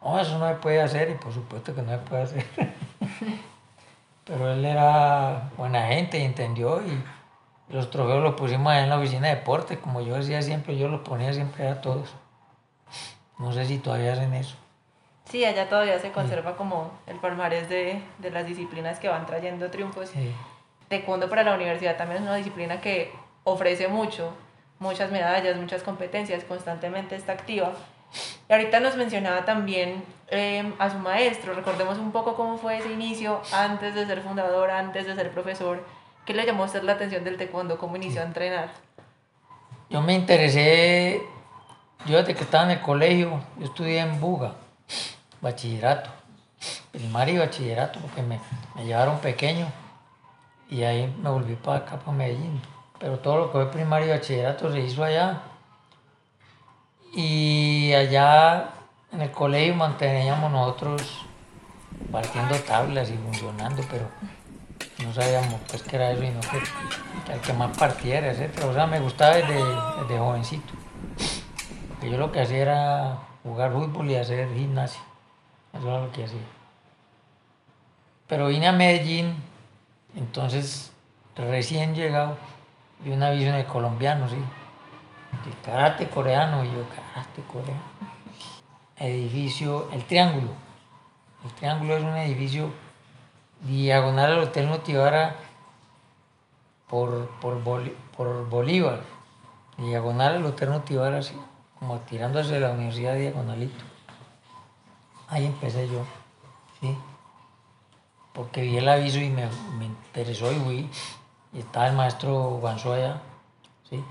No, 0.00 0.19
eso 0.19 0.37
no 0.37 0.49
se 0.49 0.54
puede 0.57 0.83
hacer 0.83 1.11
y 1.11 1.14
por 1.14 1.33
supuesto 1.33 1.73
que 1.76 1.83
no 1.83 1.92
se 1.92 1.99
puede 1.99 2.23
hacer. 2.23 2.45
Pero 4.25 4.52
él 4.52 4.64
era 4.64 5.50
buena 5.57 5.87
gente 5.87 6.19
y 6.19 6.25
entendió 6.25 6.83
y 6.85 7.22
los 7.73 7.91
trofeos 7.91 8.23
los 8.23 8.35
pusimos 8.35 8.71
allá 8.71 8.85
en 8.85 8.91
la 8.91 8.99
oficina 8.99 9.29
de 9.29 9.37
deporte, 9.37 9.79
como 9.79 10.02
yo 10.02 10.14
decía 10.14 10.43
siempre, 10.43 10.76
yo 10.76 10.88
los 10.88 11.00
ponía 11.00 11.33
siempre 11.33 11.67
a 11.67 11.81
todos. 11.81 12.14
No 13.38 13.52
sé 13.52 13.64
si 13.64 13.79
todavía 13.79 14.12
hacen 14.12 14.35
eso. 14.35 14.57
Sí, 15.25 15.45
allá 15.45 15.69
todavía 15.69 15.99
se 15.99 16.12
conserva 16.12 16.57
como 16.57 16.91
el 17.07 17.17
palmarés 17.17 17.69
de, 17.69 18.02
de 18.19 18.31
las 18.31 18.47
disciplinas 18.47 18.99
que 18.99 19.09
van 19.09 19.25
trayendo 19.25 19.71
triunfos. 19.71 20.11
Sí. 20.11 20.35
Taekwondo 20.88 21.31
para 21.31 21.43
la 21.43 21.55
universidad 21.55 21.97
también 21.97 22.23
es 22.23 22.29
una 22.29 22.37
disciplina 22.37 22.81
que 22.81 23.11
ofrece 23.45 23.88
mucho, 23.88 24.35
muchas 24.79 25.11
medallas, 25.11 25.57
muchas 25.57 25.83
competencias, 25.83 26.45
constantemente 26.45 27.17
está 27.17 27.33
activa. 27.33 27.73
Y 28.49 28.52
ahorita 28.52 28.81
nos 28.81 28.97
mencionaba 28.97 29.47
también 29.47 30.05
eh, 30.29 30.71
a 30.79 30.91
su 30.91 30.99
maestro, 30.99 31.55
recordemos 31.55 31.97
un 31.97 32.12
poco 32.12 32.35
cómo 32.35 32.59
fue 32.59 32.76
ese 32.76 32.93
inicio 32.93 33.41
antes 33.52 33.95
de 33.95 34.05
ser 34.05 34.21
fundador, 34.21 34.71
antes 34.71 35.07
de 35.07 35.14
ser 35.14 35.31
profesor. 35.31 35.83
¿Qué 36.25 36.35
le 36.35 36.47
llamó 36.47 36.62
a 36.62 36.67
usted 36.67 36.85
la 36.85 36.93
atención 36.93 37.25
del 37.25 37.37
taekwondo? 37.37 37.79
¿Cómo 37.79 37.97
inició 37.97 38.21
a 38.21 38.25
entrenar? 38.25 38.71
Yo 39.91 40.00
me 40.00 40.14
interesé, 40.14 41.21
yo 42.07 42.19
desde 42.19 42.35
que 42.35 42.45
estaba 42.45 42.64
en 42.64 42.71
el 42.71 42.81
colegio, 42.81 43.41
yo 43.59 43.67
estudié 43.67 43.99
en 43.99 44.21
Buga, 44.21 44.55
bachillerato, 45.41 46.11
primaria 46.93 47.35
y 47.35 47.38
bachillerato, 47.38 47.99
porque 47.99 48.23
me, 48.23 48.41
me 48.76 48.85
llevaron 48.85 49.19
pequeño 49.19 49.67
y 50.71 50.85
ahí 50.85 51.12
me 51.21 51.29
volví 51.29 51.57
para 51.57 51.79
acá, 51.79 51.99
para 51.99 52.17
Medellín, 52.17 52.62
pero 53.00 53.19
todo 53.19 53.38
lo 53.38 53.47
que 53.47 53.52
fue 53.52 53.71
primario 53.73 54.07
y 54.07 54.11
bachillerato 54.11 54.71
se 54.71 54.81
hizo 54.81 55.02
allá. 55.02 55.43
Y 57.14 57.93
allá 57.95 58.71
en 59.12 59.23
el 59.23 59.31
colegio 59.33 59.75
manteníamos 59.75 60.50
nosotros 60.52 61.26
partiendo 62.11 62.55
tablas 62.61 63.11
y 63.11 63.14
funcionando, 63.14 63.83
pero 63.91 64.09
no 65.05 65.13
sabíamos 65.13 65.61
pues 65.69 65.83
qué 65.83 65.97
era 65.97 66.11
eso 66.11 66.23
y 66.23 66.31
no 66.31 66.41
que, 66.41 66.59
que 67.27 67.33
el 67.33 67.41
que 67.41 67.53
más 67.53 67.77
partiera, 67.77 68.33
etc. 68.33 68.65
O 68.65 68.73
sea, 68.73 68.87
me 68.87 69.01
gustaba 69.01 69.37
desde, 69.37 70.19
jovencito. 70.19 70.73
Que 72.01 72.11
yo 72.11 72.19
lo 72.19 72.33
que 72.33 72.41
hacía 72.41 72.59
era 72.59 73.19
jugar 73.43 73.73
fútbol 73.73 74.11
y 74.11 74.17
hacer 74.17 74.53
gimnasia. 74.55 75.01
Eso 75.73 75.89
era 75.89 76.05
lo 76.05 76.13
que 76.13 76.25
hacía. 76.25 76.41
Pero 78.27 78.49
vine 78.49 78.69
a 78.69 78.73
Medellín, 78.73 79.37
entonces 80.17 80.93
recién 81.37 81.95
llegado, 81.95 82.37
vi 83.01 83.13
un 83.13 83.23
aviso 83.23 83.49
en 83.49 83.57
el 83.57 83.67
colombiano, 83.67 84.29
sí. 84.29 84.37
De 84.37 85.57
karate 85.65 86.09
coreano, 86.09 86.65
y 86.65 86.69
yo, 86.69 86.85
karate 86.89 87.43
coreano. 87.51 87.83
Edificio, 88.99 89.89
el 89.93 90.05
Triángulo. 90.05 90.51
El 91.45 91.51
Triángulo 91.53 91.97
es 91.97 92.05
un 92.05 92.17
edificio 92.17 92.71
diagonal 93.62 94.33
al 94.33 94.40
Hotel 94.40 94.69
Notivara 94.69 95.37
por, 96.88 97.28
por, 97.40 97.61
por 98.16 98.49
Bolívar. 98.49 99.00
Diagonal 99.78 100.37
al 100.37 100.47
Hotel 100.47 100.71
Notivara, 100.71 101.19
así, 101.19 101.35
como 101.78 101.99
tirándose 102.00 102.54
de 102.54 102.61
la 102.61 102.73
Universidad 102.73 103.14
Diagonalito. 103.14 103.85
Ahí 105.28 105.47
empecé 105.47 105.88
yo, 105.88 106.04
¿sí? 106.81 106.97
Porque 108.35 108.62
vi 108.62 108.76
el 108.76 108.88
aviso 108.88 109.19
y 109.19 109.31
me, 109.31 109.49
me 109.78 109.87
interesó 109.87 110.52
y 110.52 110.57
fui. 110.57 110.90
Y 111.54 111.61
estaba 111.61 111.88
el 111.88 111.97
maestro 111.97 112.59
Guanzo 112.61 112.92
allá, 112.92 113.21
¿sí? 113.88 114.04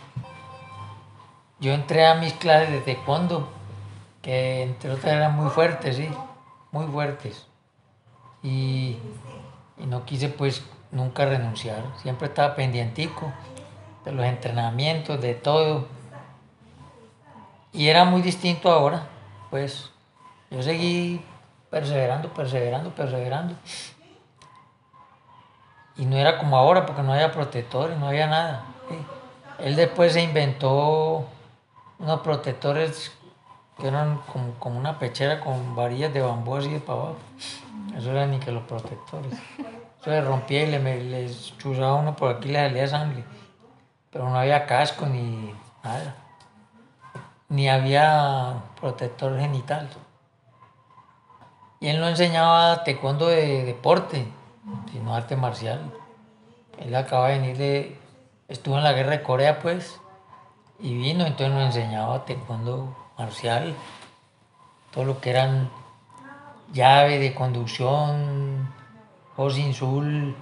Yo 1.59 1.73
entré 1.73 2.07
a 2.07 2.15
mis 2.15 2.33
clases 2.33 2.71
de 2.71 2.81
taekwondo, 2.81 3.47
que 4.23 4.63
entre 4.63 4.91
otras 4.91 5.13
eran 5.13 5.35
muy 5.35 5.49
fuertes, 5.51 5.97
¿sí? 5.97 6.09
Muy 6.71 6.87
fuertes. 6.87 7.45
Y, 8.41 8.97
y 9.77 9.85
no 9.85 10.05
quise 10.05 10.29
pues 10.29 10.63
nunca 10.91 11.25
renunciar. 11.25 11.83
Siempre 12.01 12.27
estaba 12.27 12.55
pendientico 12.55 13.31
de 14.05 14.11
los 14.11 14.25
entrenamientos, 14.25 15.21
de 15.21 15.33
todo. 15.33 15.87
Y 17.73 17.87
era 17.87 18.03
muy 18.03 18.21
distinto 18.21 18.71
ahora, 18.71 19.07
pues 19.49 19.89
yo 20.49 20.61
seguí 20.61 21.23
perseverando, 21.69 22.33
perseverando, 22.33 22.93
perseverando. 22.93 23.55
Y 25.95 26.05
no 26.05 26.17
era 26.17 26.37
como 26.37 26.57
ahora 26.57 26.85
porque 26.85 27.01
no 27.01 27.13
había 27.13 27.31
protectores, 27.31 27.97
no 27.97 28.07
había 28.07 28.27
nada. 28.27 28.65
Él 29.59 29.75
después 29.75 30.13
se 30.13 30.21
inventó 30.21 31.25
unos 31.99 32.19
protectores 32.21 33.11
que 33.79 33.87
eran 33.87 34.17
como, 34.31 34.53
como 34.55 34.79
una 34.79 34.99
pechera 34.99 35.39
con 35.39 35.75
varillas 35.75 36.13
de 36.13 36.21
bambú 36.21 36.55
así 36.55 36.69
de 36.69 36.79
para 36.79 36.99
abajo. 36.99 37.17
Eso 37.97 38.11
eran 38.11 38.31
ni 38.31 38.39
que 38.39 38.51
los 38.51 38.63
protectores. 38.63 39.33
Eso 39.99 40.09
le 40.09 40.21
rompía 40.21 40.63
y 40.63 40.71
le, 40.71 41.03
les 41.03 41.57
chuzaba 41.57 41.95
uno 41.95 42.15
por 42.15 42.35
aquí 42.35 42.49
le 42.49 42.59
salía 42.59 42.87
sangre. 42.87 43.23
Pero 44.11 44.29
no 44.29 44.37
había 44.37 44.65
casco 44.65 45.05
ni 45.05 45.53
nada. 45.83 46.15
Ni 47.49 47.69
había 47.69 48.63
protector 48.79 49.37
genital. 49.39 49.89
Y 51.79 51.87
él 51.87 51.99
no 51.99 52.07
enseñaba 52.07 52.83
taekwondo 52.83 53.27
de 53.27 53.63
deporte, 53.63 54.27
sino 54.91 55.15
arte 55.15 55.35
marcial. 55.35 55.91
Él 56.79 56.95
acaba 56.95 57.29
de 57.29 57.39
venir 57.39 57.57
de... 57.57 57.99
Estuvo 58.47 58.77
en 58.77 58.83
la 58.83 58.93
guerra 58.93 59.11
de 59.11 59.23
Corea, 59.23 59.59
pues, 59.59 59.99
y 60.79 60.95
vino, 60.95 61.25
entonces 61.25 61.55
nos 61.55 61.63
enseñaba 61.75 62.25
taekwondo 62.25 62.95
marcial. 63.17 63.73
Todo 64.91 65.05
lo 65.05 65.21
que 65.21 65.29
eran 65.29 65.69
llave 66.73 67.19
de 67.19 67.33
conducción, 67.33 68.69
Hosin 69.37 69.73
Sul, 69.73 70.35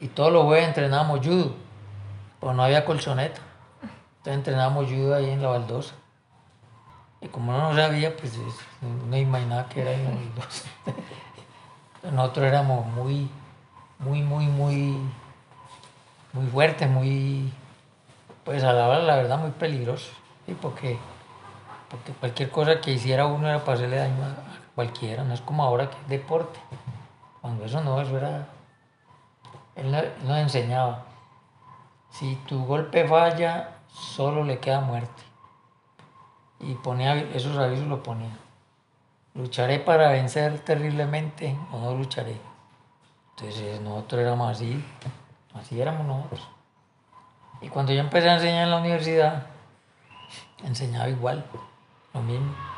y 0.00 0.08
todos 0.08 0.32
los 0.32 0.44
jueves 0.44 0.68
entrenábamos 0.68 1.20
judo, 1.26 1.54
pero 2.40 2.54
no 2.54 2.62
había 2.64 2.84
colchoneta. 2.84 3.40
Entonces 4.18 4.34
entrenábamos 4.34 4.86
judo 4.86 5.14
ahí 5.14 5.30
en 5.30 5.42
la 5.42 5.48
baldosa. 5.48 5.94
Y 7.20 7.28
como 7.28 7.52
no 7.52 7.74
sabía, 7.74 8.16
pues 8.16 8.32
es- 8.34 8.82
no 9.08 9.16
imaginaba 9.16 9.68
que 9.68 9.82
era 9.82 9.92
en 9.92 10.04
la 10.04 10.10
baldosa. 10.10 10.64
Nosotros 12.12 12.46
éramos 12.46 12.86
muy, 12.86 13.28
muy, 13.98 14.22
muy, 14.22 14.46
muy, 14.46 14.96
muy 16.32 16.46
fuertes, 16.50 16.88
muy, 16.88 17.52
pues 18.44 18.64
a 18.64 18.72
la 18.72 18.88
hora, 18.88 19.00
la 19.00 19.16
verdad, 19.16 19.38
muy 19.38 19.50
peligrosos. 19.50 20.12
¿sí? 20.46 20.56
Porque, 20.60 20.98
porque 21.90 22.12
cualquier 22.12 22.50
cosa 22.50 22.80
que 22.80 22.92
hiciera 22.92 23.26
uno 23.26 23.48
era 23.48 23.62
para 23.64 23.76
hacerle 23.76 23.96
daño 23.96 24.24
a 24.24 24.69
cualquiera, 24.80 25.24
no 25.24 25.34
es 25.34 25.42
como 25.42 25.62
ahora 25.62 25.90
que 25.90 25.96
es 25.98 26.08
deporte. 26.08 26.58
Cuando 27.42 27.66
eso 27.66 27.82
no, 27.82 28.00
eso 28.00 28.16
era. 28.16 28.48
Él, 29.76 29.90
no- 29.90 29.98
él 29.98 30.12
nos 30.24 30.38
enseñaba: 30.38 31.04
si 32.08 32.34
tu 32.48 32.64
golpe 32.64 33.06
falla, 33.06 33.76
solo 33.88 34.42
le 34.42 34.58
queda 34.58 34.80
muerte. 34.80 35.22
Y 36.60 36.74
ponía 36.76 37.14
esos 37.14 37.58
avisos, 37.58 37.86
lo 37.88 38.02
ponía. 38.02 38.30
Lucharé 39.34 39.80
para 39.80 40.08
vencer 40.08 40.58
terriblemente 40.60 41.54
o 41.72 41.78
no 41.78 41.94
lucharé. 41.94 42.40
Entonces 43.36 43.80
nosotros 43.82 44.22
éramos 44.22 44.50
así, 44.50 44.82
así 45.54 45.78
éramos 45.80 46.06
nosotros. 46.06 46.48
Y 47.60 47.68
cuando 47.68 47.92
yo 47.92 48.00
empecé 48.00 48.30
a 48.30 48.34
enseñar 48.36 48.64
en 48.64 48.70
la 48.70 48.78
universidad, 48.78 49.46
enseñaba 50.64 51.08
igual, 51.10 51.44
lo 52.14 52.22
mismo. 52.22 52.69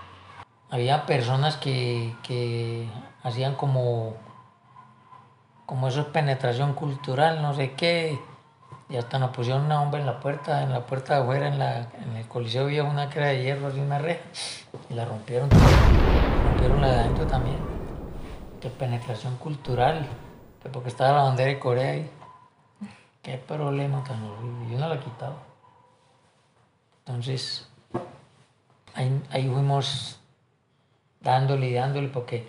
Había 0.72 1.04
personas 1.04 1.58
que, 1.58 2.16
que 2.22 2.88
hacían 3.22 3.56
como, 3.56 4.14
como 5.66 5.88
eso 5.88 6.00
es 6.00 6.06
penetración 6.06 6.72
cultural, 6.72 7.42
no 7.42 7.52
sé 7.52 7.74
qué, 7.74 8.18
y 8.88 8.96
hasta 8.96 9.18
nos 9.18 9.36
pusieron 9.36 9.66
una 9.66 9.80
bomba 9.80 9.98
en 9.98 10.06
la 10.06 10.18
puerta, 10.18 10.62
en 10.62 10.72
la 10.72 10.86
puerta 10.86 11.16
de 11.16 11.20
afuera, 11.24 11.48
en, 11.48 11.58
la, 11.58 11.90
en 12.02 12.16
el 12.16 12.26
coliseo 12.26 12.64
había 12.64 12.84
una 12.84 13.04
era 13.04 13.26
de 13.26 13.42
hierro, 13.42 13.66
así 13.66 13.80
una 13.80 13.98
reja, 13.98 14.22
y 14.88 14.94
la 14.94 15.04
rompieron, 15.04 15.50
rompieron 15.50 16.80
la 16.80 16.88
de 16.88 17.00
adentro 17.00 17.26
también, 17.26 17.58
que 18.58 18.70
penetración 18.70 19.36
cultural, 19.36 20.06
que 20.62 20.70
porque 20.70 20.88
estaba 20.88 21.18
la 21.18 21.24
bandera 21.24 21.50
de 21.50 21.58
Corea 21.58 21.90
ahí, 21.90 22.10
qué 23.20 23.36
problema 23.36 24.02
tan 24.04 24.24
horrible, 24.24 24.70
yo 24.72 24.78
no 24.78 24.88
la 24.88 24.98
quitaba. 24.98 25.36
Entonces, 27.00 27.68
ahí, 28.94 29.22
ahí 29.30 29.50
fuimos 29.50 30.18
dándole 31.22 31.68
y 31.68 31.74
dándole, 31.74 32.08
porque 32.08 32.48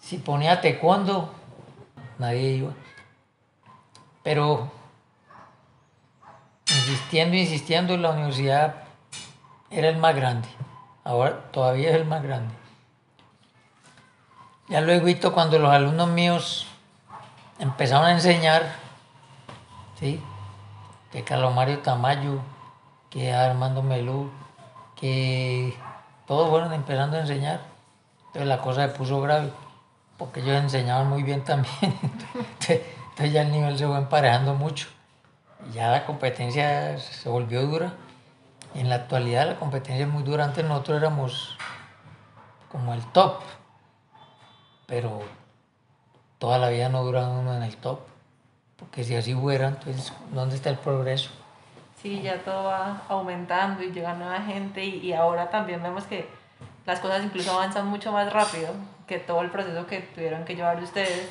si 0.00 0.18
ponía 0.18 0.60
taekwondo, 0.60 1.32
nadie 2.18 2.50
iba. 2.50 2.72
Pero 4.22 4.70
insistiendo, 6.66 7.36
insistiendo, 7.36 7.96
la 7.96 8.10
universidad 8.10 8.84
era 9.70 9.88
el 9.88 9.96
más 9.96 10.14
grande. 10.14 10.48
Ahora 11.04 11.50
todavía 11.50 11.90
es 11.90 11.96
el 11.96 12.04
más 12.04 12.22
grande. 12.22 12.54
Ya 14.68 14.80
luego, 14.80 15.06
cuando 15.32 15.58
los 15.58 15.70
alumnos 15.70 16.08
míos 16.08 16.66
empezaron 17.58 18.06
a 18.06 18.12
enseñar, 18.12 18.62
¿sí? 20.00 20.22
que 21.12 21.22
Carlos 21.22 21.54
Mario 21.54 21.78
Tamayo, 21.80 22.40
que 23.10 23.32
Armando 23.32 23.82
Melú, 23.82 24.30
que 24.96 25.76
todos 26.26 26.50
fueron 26.50 26.72
empezando 26.72 27.16
a 27.16 27.20
enseñar. 27.20 27.60
Entonces 28.26 28.48
la 28.48 28.60
cosa 28.60 28.88
se 28.88 28.94
puso 28.94 29.20
grave, 29.20 29.50
porque 30.16 30.40
ellos 30.40 30.56
enseñaban 30.56 31.08
muy 31.08 31.22
bien 31.22 31.44
también. 31.44 31.74
Entonces, 32.60 33.32
ya 33.32 33.42
el 33.42 33.52
nivel 33.52 33.78
se 33.78 33.86
fue 33.86 33.96
emparejando 33.96 34.54
mucho. 34.54 34.88
Ya 35.72 35.90
la 35.90 36.04
competencia 36.04 36.98
se 36.98 37.28
volvió 37.28 37.62
dura. 37.62 37.94
En 38.74 38.88
la 38.88 38.96
actualidad 38.96 39.46
la 39.46 39.56
competencia 39.56 40.04
es 40.04 40.12
muy 40.12 40.24
dura. 40.24 40.44
Antes 40.44 40.64
nosotros 40.64 40.98
éramos 40.98 41.56
como 42.72 42.92
el 42.92 43.04
top, 43.12 43.40
pero 44.86 45.22
toda 46.38 46.58
la 46.58 46.70
vida 46.70 46.88
no 46.88 47.04
dura 47.04 47.28
uno 47.28 47.54
en 47.54 47.62
el 47.62 47.76
top. 47.76 48.00
Porque 48.76 49.04
si 49.04 49.14
así 49.14 49.32
fuera, 49.34 49.68
entonces, 49.68 50.12
¿dónde 50.32 50.56
está 50.56 50.70
el 50.70 50.78
progreso? 50.78 51.30
Sí, 52.04 52.20
ya 52.20 52.36
todo 52.44 52.64
va 52.64 53.00
aumentando 53.08 53.82
y 53.82 53.90
llega 53.90 54.12
nueva 54.12 54.38
gente 54.42 54.84
y, 54.84 54.98
y 54.98 55.14
ahora 55.14 55.48
también 55.48 55.82
vemos 55.82 56.04
que 56.04 56.28
las 56.84 57.00
cosas 57.00 57.24
incluso 57.24 57.52
avanzan 57.52 57.86
mucho 57.86 58.12
más 58.12 58.30
rápido 58.30 58.74
que 59.06 59.18
todo 59.18 59.40
el 59.40 59.50
proceso 59.50 59.86
que 59.86 60.00
tuvieron 60.00 60.44
que 60.44 60.54
llevar 60.54 60.82
ustedes. 60.82 61.30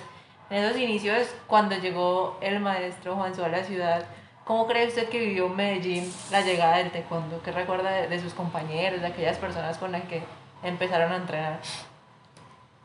En 0.49 0.63
esos 0.63 0.75
inicios, 0.79 1.27
cuando 1.45 1.75
llegó 1.75 2.39
el 2.41 2.59
maestro 2.59 3.15
Juanzo 3.15 3.45
a 3.45 3.49
la 3.49 3.63
ciudad, 3.63 4.03
¿cómo 4.45 4.65
cree 4.65 4.87
usted 4.87 5.09
que 5.09 5.19
vivió 5.19 5.47
Medellín 5.47 6.11
la 6.31 6.41
llegada 6.41 6.77
del 6.77 6.89
taekwondo? 6.89 7.43
¿Qué 7.43 7.51
recuerda 7.51 7.91
de, 7.91 8.07
de 8.07 8.19
sus 8.19 8.33
compañeros, 8.33 8.99
de 8.99 9.05
aquellas 9.05 9.37
personas 9.37 9.77
con 9.77 9.91
las 9.91 10.01
que 10.05 10.23
empezaron 10.63 11.11
a 11.11 11.17
entrenar? 11.17 11.59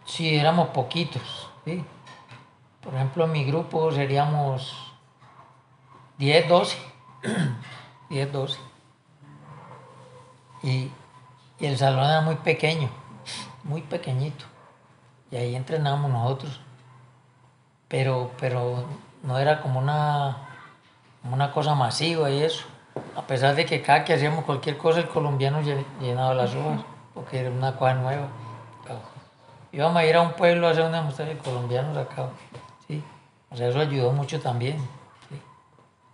Sí, 0.05 0.37
éramos 0.37 0.69
poquitos, 0.69 1.49
¿sí? 1.65 1.83
Por 2.83 2.95
ejemplo, 2.95 3.25
en 3.25 3.33
mi 3.33 3.45
grupo 3.47 3.91
seríamos 3.93 4.93
10, 6.19 6.49
12, 6.51 6.79
10, 8.11 8.33
12. 8.33 8.59
Y, 10.63 10.91
y 11.59 11.67
el 11.67 11.77
salón 11.79 12.05
era 12.05 12.21
muy 12.21 12.37
pequeño, 12.37 12.89
muy 13.65 13.83
pequeñito. 13.83 14.45
Y 15.31 15.37
ahí 15.37 15.55
entrenábamos 15.57 16.11
nosotros. 16.11 16.61
Pero, 17.89 18.31
pero 18.39 18.85
no 19.23 19.39
era 19.39 19.61
como 19.63 19.79
una, 19.79 20.37
como 21.23 21.35
una 21.35 21.53
cosa 21.53 21.75
masiva 21.75 22.31
y 22.31 22.43
eso. 22.43 22.65
A 23.17 23.23
pesar 23.23 23.55
de 23.55 23.65
que 23.65 23.81
cada 23.83 24.05
que 24.05 24.15
hacíamos 24.15 24.45
cualquier 24.45 24.77
cosa, 24.77 24.99
el 25.01 25.09
colombiano 25.09 25.61
llen- 25.61 25.85
llenaba 26.01 26.35
las 26.35 26.55
hojas, 26.55 26.81
porque 27.15 27.39
era 27.41 27.51
una 27.51 27.77
cosa 27.77 27.95
nueva. 27.95 28.27
Íbamos 29.71 29.97
a 29.99 30.05
ir 30.05 30.17
a 30.17 30.23
un 30.23 30.33
pueblo 30.33 30.67
a 30.67 30.71
hacer 30.71 30.85
una 30.85 30.99
demostración 30.99 31.37
de 31.37 31.43
colombianos 31.45 31.97
acá. 31.97 32.29
¿sí? 32.87 33.03
O 33.51 33.57
sea, 33.57 33.69
eso 33.69 33.79
ayudó 33.81 34.13
mucho 34.13 34.41
también. 34.41 34.79
¿sí? 35.29 35.41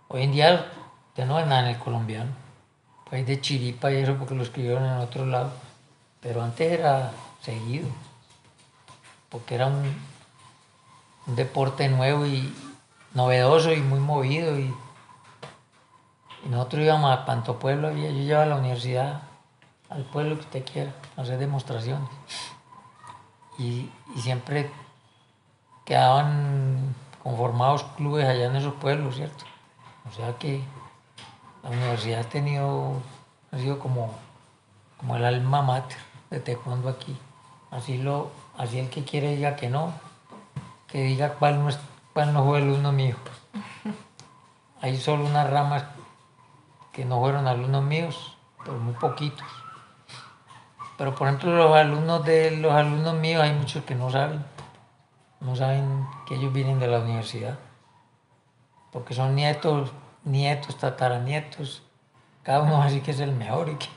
Hoy 0.09 0.23
en 0.23 0.31
día 0.33 0.65
ya 1.15 1.25
no 1.25 1.37
hay 1.37 1.45
nada 1.45 1.61
en 1.61 1.75
el 1.75 1.79
colombiano. 1.79 2.31
Hay 3.11 3.23
de 3.23 3.39
chiripa 3.39 3.91
y 3.91 3.97
eso 3.97 4.15
porque 4.17 4.35
lo 4.35 4.43
escribieron 4.43 4.83
en 4.83 4.97
otro 4.97 5.25
lado. 5.25 5.51
Pero 6.21 6.43
antes 6.43 6.71
era 6.71 7.11
seguido. 7.41 7.87
Porque 9.29 9.55
era 9.55 9.67
un, 9.67 9.95
un 11.27 11.35
deporte 11.35 11.87
nuevo 11.87 12.25
y 12.25 12.53
novedoso 13.13 13.71
y 13.71 13.81
muy 13.81 13.99
movido. 13.99 14.59
Y, 14.59 14.73
y 16.45 16.49
nosotros 16.49 16.83
íbamos 16.83 17.17
a 17.17 17.23
cuanto 17.23 17.59
pueblo. 17.59 17.91
Yo 17.91 18.09
llevaba 18.09 18.43
a 18.43 18.47
la 18.47 18.55
universidad, 18.55 19.21
al 19.89 20.03
pueblo 20.03 20.35
que 20.35 20.41
usted 20.41 20.65
quiera, 20.65 20.93
a 21.15 21.21
hacer 21.21 21.37
demostraciones. 21.37 22.09
Y, 23.57 23.89
y 24.15 24.21
siempre 24.21 24.69
quedaban 25.85 26.93
conformados 27.23 27.83
clubes 27.95 28.25
allá 28.27 28.47
en 28.47 28.55
esos 28.57 28.73
pueblos, 28.73 29.15
¿cierto? 29.15 29.45
O 30.09 30.11
sea 30.11 30.37
que 30.37 30.61
la 31.65 31.71
universidad 31.71 32.19
ha 32.19 32.29
tenido, 32.29 33.01
ha 33.51 33.57
sido 33.57 33.79
como, 33.79 34.13
como 34.97 35.15
el 35.15 35.25
alma 35.25 35.63
mater 35.63 35.97
de 36.29 36.39
taekwondo 36.39 36.89
aquí. 36.89 37.17
Así, 37.71 37.97
lo, 37.97 38.29
así 38.55 38.77
el 38.77 38.89
que 38.91 39.03
quiere 39.03 39.35
diga 39.35 39.55
que 39.55 39.67
no, 39.67 39.91
que 40.87 41.01
diga 41.01 41.33
cuál 41.33 41.59
no, 41.59 41.69
es, 41.69 41.79
cuál 42.13 42.33
no 42.33 42.45
fue 42.45 42.59
alumno 42.59 42.91
mío. 42.91 43.15
Hay 44.81 44.95
solo 44.97 45.25
unas 45.25 45.49
ramas 45.49 45.85
que 46.91 47.03
no 47.03 47.19
fueron 47.19 47.47
alumnos 47.47 47.83
míos, 47.83 48.37
pero 48.63 48.77
muy 48.77 48.93
poquitos. 48.93 49.47
Pero 50.99 51.15
por 51.15 51.27
ejemplo 51.27 51.51
los 51.51 51.75
alumnos 51.75 52.23
de 52.25 52.51
los 52.51 52.73
alumnos 52.73 53.15
míos 53.15 53.41
hay 53.41 53.53
muchos 53.53 53.83
que 53.85 53.95
no 53.95 54.11
saben, 54.11 54.45
no 55.39 55.55
saben 55.55 56.05
que 56.27 56.35
ellos 56.35 56.53
vienen 56.53 56.79
de 56.79 56.87
la 56.87 56.99
universidad, 56.99 57.57
porque 58.91 59.15
son 59.15 59.33
nietos, 59.35 59.91
nietos, 60.25 60.77
tataranietos, 60.77 61.83
cada 62.43 62.61
uno 62.61 62.81
así 62.81 63.01
que 63.01 63.11
es 63.11 63.19
el 63.19 63.31
mejor 63.31 63.69
y 63.69 63.75
que, 63.75 63.87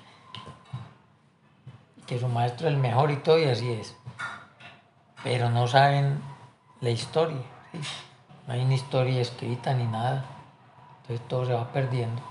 que 2.06 2.18
su 2.18 2.28
maestro 2.28 2.68
es 2.68 2.74
el 2.74 2.80
mejor 2.80 3.10
y 3.10 3.16
todo 3.16 3.38
y 3.38 3.44
así 3.44 3.72
es. 3.72 3.96
Pero 5.24 5.50
no 5.50 5.66
saben 5.66 6.22
la 6.80 6.90
historia, 6.90 7.42
no 8.46 8.54
hay 8.54 8.64
una 8.64 8.74
historia 8.74 9.20
escrita 9.20 9.74
ni 9.74 9.84
nada, 9.84 10.24
entonces 11.02 11.26
todo 11.28 11.46
se 11.46 11.52
va 11.54 11.72
perdiendo. 11.72 12.22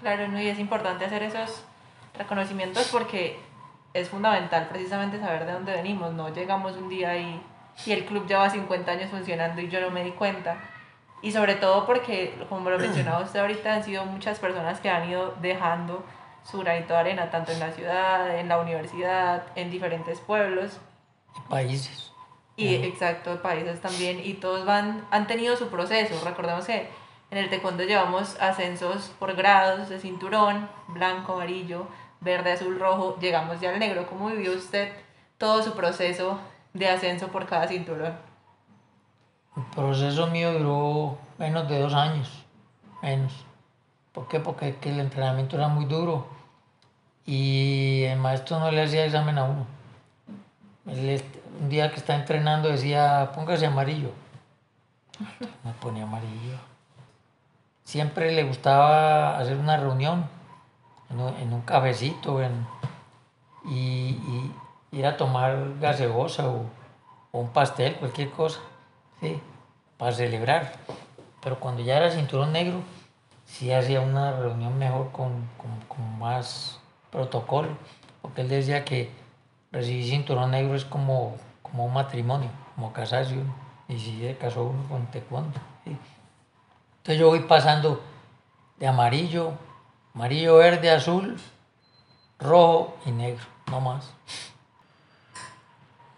Claro, 0.00 0.38
y 0.38 0.48
es 0.48 0.58
importante 0.58 1.04
hacer 1.04 1.22
esos 1.22 1.64
reconocimientos 2.16 2.88
porque 2.90 3.38
es 3.92 4.08
fundamental 4.08 4.68
precisamente 4.68 5.20
saber 5.20 5.46
de 5.46 5.52
dónde 5.52 5.72
venimos. 5.72 6.12
No 6.12 6.28
llegamos 6.28 6.76
un 6.76 6.88
día 6.88 7.16
y, 7.16 7.40
y 7.86 7.92
el 7.92 8.04
club 8.04 8.26
lleva 8.26 8.50
50 8.50 8.90
años 8.90 9.10
funcionando 9.10 9.60
y 9.60 9.68
yo 9.68 9.80
no 9.80 9.90
me 9.90 10.04
di 10.04 10.10
cuenta. 10.10 10.58
Y 11.24 11.32
sobre 11.32 11.54
todo 11.54 11.86
porque, 11.86 12.34
como 12.50 12.68
lo 12.68 12.78
mencionaba 12.78 13.20
usted 13.24 13.40
ahorita, 13.40 13.74
han 13.74 13.82
sido 13.82 14.04
muchas 14.04 14.38
personas 14.38 14.78
que 14.80 14.90
han 14.90 15.08
ido 15.08 15.34
dejando 15.40 16.04
su 16.44 16.60
granito 16.60 16.92
de 16.92 17.00
arena, 17.00 17.30
tanto 17.30 17.50
en 17.50 17.60
la 17.60 17.72
ciudad, 17.72 18.38
en 18.38 18.48
la 18.48 18.58
universidad, 18.58 19.42
en 19.56 19.70
diferentes 19.70 20.20
pueblos. 20.20 20.78
Y 21.34 21.40
países. 21.48 22.12
Y 22.56 22.74
exacto, 22.74 23.40
países 23.40 23.80
también, 23.80 24.20
y 24.22 24.34
todos 24.34 24.66
van, 24.66 25.06
han 25.10 25.26
tenido 25.26 25.56
su 25.56 25.68
proceso. 25.68 26.14
Recordemos 26.22 26.66
que 26.66 26.88
en 27.30 27.38
el 27.38 27.48
taekwondo 27.48 27.84
llevamos 27.84 28.38
ascensos 28.38 29.10
por 29.18 29.34
grados 29.34 29.88
de 29.88 29.98
cinturón, 29.98 30.68
blanco, 30.88 31.32
amarillo, 31.32 31.86
verde, 32.20 32.52
azul, 32.52 32.78
rojo, 32.78 33.18
llegamos 33.18 33.60
ya 33.62 33.70
al 33.70 33.78
negro. 33.78 34.06
¿Cómo 34.06 34.28
vivió 34.28 34.52
usted 34.52 34.92
todo 35.38 35.62
su 35.62 35.74
proceso 35.74 36.38
de 36.74 36.86
ascenso 36.86 37.28
por 37.28 37.46
cada 37.46 37.66
cinturón? 37.66 38.33
El 39.56 39.62
proceso 39.74 40.26
mío 40.28 40.52
duró 40.52 41.16
menos 41.38 41.68
de 41.68 41.78
dos 41.80 41.94
años, 41.94 42.44
menos. 43.02 43.32
¿Por 44.12 44.28
qué? 44.28 44.40
Porque 44.40 44.76
que 44.76 44.90
el 44.90 45.00
entrenamiento 45.00 45.56
era 45.56 45.68
muy 45.68 45.84
duro 45.84 46.26
y 47.26 48.02
el 48.04 48.18
maestro 48.18 48.58
no 48.58 48.70
le 48.70 48.82
hacía 48.82 49.04
examen 49.04 49.38
a 49.38 49.44
uno. 49.44 49.66
Un 50.86 51.68
día 51.68 51.90
que 51.90 51.96
estaba 51.96 52.18
entrenando 52.18 52.68
decía, 52.68 53.30
póngase 53.34 53.66
amarillo. 53.66 54.10
Me 55.64 55.72
ponía 55.74 56.02
amarillo. 56.04 56.58
Siempre 57.84 58.32
le 58.32 58.44
gustaba 58.44 59.38
hacer 59.38 59.56
una 59.56 59.76
reunión 59.76 60.26
en 61.10 61.52
un, 61.52 61.62
cafecito 61.62 62.42
en- 62.42 62.66
y, 63.66 64.10
y 64.10 64.54
ir 64.92 65.06
a 65.06 65.16
tomar 65.16 65.78
gaseosa 65.80 66.48
o 66.48 66.64
un 67.32 67.48
pastel, 67.50 67.94
cualquier 67.96 68.30
cosa, 68.30 68.60
para 69.98 70.12
celebrar. 70.12 70.72
Pero 71.42 71.60
cuando 71.60 71.82
ya 71.82 71.98
era 71.98 72.10
cinturón 72.10 72.52
negro, 72.52 72.80
sí 73.46 73.72
hacía 73.72 74.00
una 74.00 74.38
reunión 74.38 74.78
mejor 74.78 75.10
con, 75.12 75.32
con- 75.58 76.18
más 76.18 76.78
protocolo, 77.10 77.68
porque 78.22 78.40
él 78.40 78.48
decía 78.48 78.84
que 78.84 79.10
recibir 79.70 80.04
cinturón 80.08 80.50
negro 80.52 80.74
es 80.74 80.84
como, 80.84 81.36
como 81.62 81.84
un 81.84 81.92
matrimonio, 81.92 82.48
como 82.74 82.92
casarse 82.92 83.34
uno, 83.34 83.54
y 83.88 83.98
si 83.98 84.20
se 84.20 84.36
casó 84.36 84.64
uno 84.64 84.82
con 84.88 85.06
taekwondo. 85.08 85.60
Entonces 85.84 87.20
yo 87.20 87.28
voy 87.28 87.40
pasando 87.40 88.02
de 88.78 88.86
amarillo, 88.86 89.52
amarillo, 90.14 90.56
verde, 90.56 90.90
azul, 90.90 91.38
rojo 92.38 92.96
y 93.04 93.10
negro, 93.10 93.44
no 93.70 93.80
más. 93.80 94.10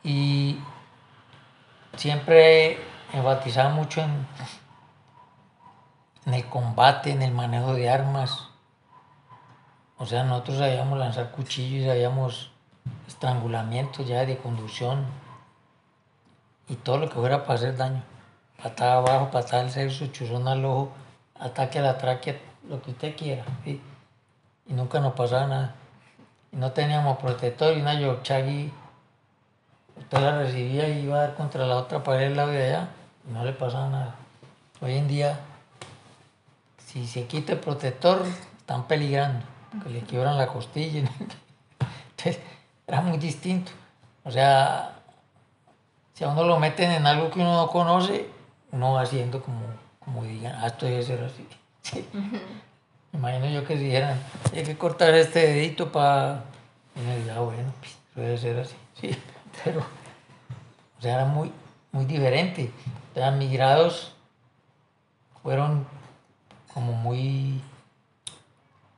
Y 0.04 0.58
siempre 1.96 2.78
enfatizaba 3.12 3.70
mucho 3.70 4.02
en, 4.02 4.26
el 6.32 6.48
combate, 6.48 7.12
en 7.12 7.22
el 7.22 7.32
manejo 7.32 7.74
de 7.74 7.88
armas. 7.88 8.48
O 9.98 10.06
sea, 10.06 10.24
nosotros 10.24 10.58
sabíamos 10.58 10.98
lanzar 10.98 11.30
cuchillos, 11.30 11.86
sabíamos 11.86 12.50
estrangulamiento 13.06 14.02
ya 14.02 14.24
de 14.24 14.36
conducción 14.36 15.06
y 16.68 16.74
todo 16.76 16.98
lo 16.98 17.08
que 17.08 17.14
fuera 17.14 17.42
para 17.42 17.54
hacer 17.54 17.76
daño. 17.76 18.02
Patada 18.62 18.98
abajo, 18.98 19.30
patada 19.30 19.62
al 19.62 19.70
sexo, 19.70 20.06
chuzón 20.08 20.48
al 20.48 20.64
ojo, 20.64 20.92
ataque 21.38 21.78
a 21.78 21.82
la 21.82 21.98
tráquea, 21.98 22.36
lo 22.68 22.82
que 22.82 22.90
usted 22.90 23.16
quiera. 23.16 23.44
Y 23.64 23.80
nunca 24.66 25.00
nos 25.00 25.14
pasaba 25.14 25.46
nada. 25.46 25.74
Y 26.52 26.56
no 26.56 26.72
teníamos 26.72 27.18
protector 27.18 27.76
y 27.76 27.80
una 27.80 27.94
Yorkshire 27.94 28.72
usted 29.96 30.18
la 30.18 30.38
recibía 30.38 30.88
y 30.88 31.00
iba 31.04 31.16
a 31.16 31.20
dar 31.22 31.34
contra 31.34 31.66
la 31.66 31.76
otra 31.76 32.02
pared 32.02 32.28
del 32.28 32.36
lado 32.36 32.50
de 32.50 32.66
allá 32.66 32.88
y 33.28 33.32
no 33.32 33.44
le 33.44 33.52
pasaba 33.52 33.88
nada. 33.88 34.14
Hoy 34.80 34.94
en 34.96 35.08
día, 35.08 35.38
si 36.86 37.06
se 37.06 37.26
quita 37.26 37.52
el 37.52 37.60
protector, 37.60 38.22
están 38.58 38.84
peligrando, 38.86 39.44
que 39.82 39.90
le 39.90 40.00
quiebran 40.00 40.36
la 40.38 40.46
costilla. 40.48 41.00
Entonces, 42.10 42.40
era 42.86 43.00
muy 43.00 43.18
distinto. 43.18 43.72
O 44.24 44.30
sea, 44.30 44.92
si 46.14 46.24
a 46.24 46.28
uno 46.28 46.44
lo 46.44 46.58
meten 46.58 46.90
en 46.92 47.06
algo 47.06 47.30
que 47.30 47.40
uno 47.40 47.54
no 47.56 47.68
conoce, 47.68 48.28
uno 48.72 48.92
va 48.94 49.02
haciendo 49.02 49.42
como, 49.42 49.60
como 50.04 50.24
digan, 50.24 50.56
ah, 50.60 50.66
esto 50.68 50.86
debe 50.86 51.02
ser 51.02 51.22
así. 51.24 51.46
Sí. 51.82 52.04
Imagino 53.12 53.46
yo 53.48 53.64
que 53.64 53.76
si 53.78 53.84
dijeran, 53.84 54.20
hay 54.52 54.64
que 54.64 54.76
cortar 54.76 55.14
este 55.14 55.38
dedito 55.38 55.90
para... 55.92 56.42
Y 56.96 57.00
uno 57.00 57.14
diría, 57.16 57.36
"Ah, 57.36 57.40
bueno, 57.40 57.72
pues, 57.80 57.96
debe 58.14 58.36
ser 58.36 58.58
así. 58.58 58.74
Sí, 59.00 59.16
pero... 59.64 59.80
O 60.98 61.02
sea, 61.02 61.14
era 61.14 61.24
muy, 61.24 61.52
muy 61.92 62.04
diferente. 62.04 62.72
O 63.12 63.14
sea, 63.14 63.30
mis 63.30 63.52
grados 63.52 64.14
fueron 65.42 65.86
como 66.72 66.92
muy... 66.92 67.62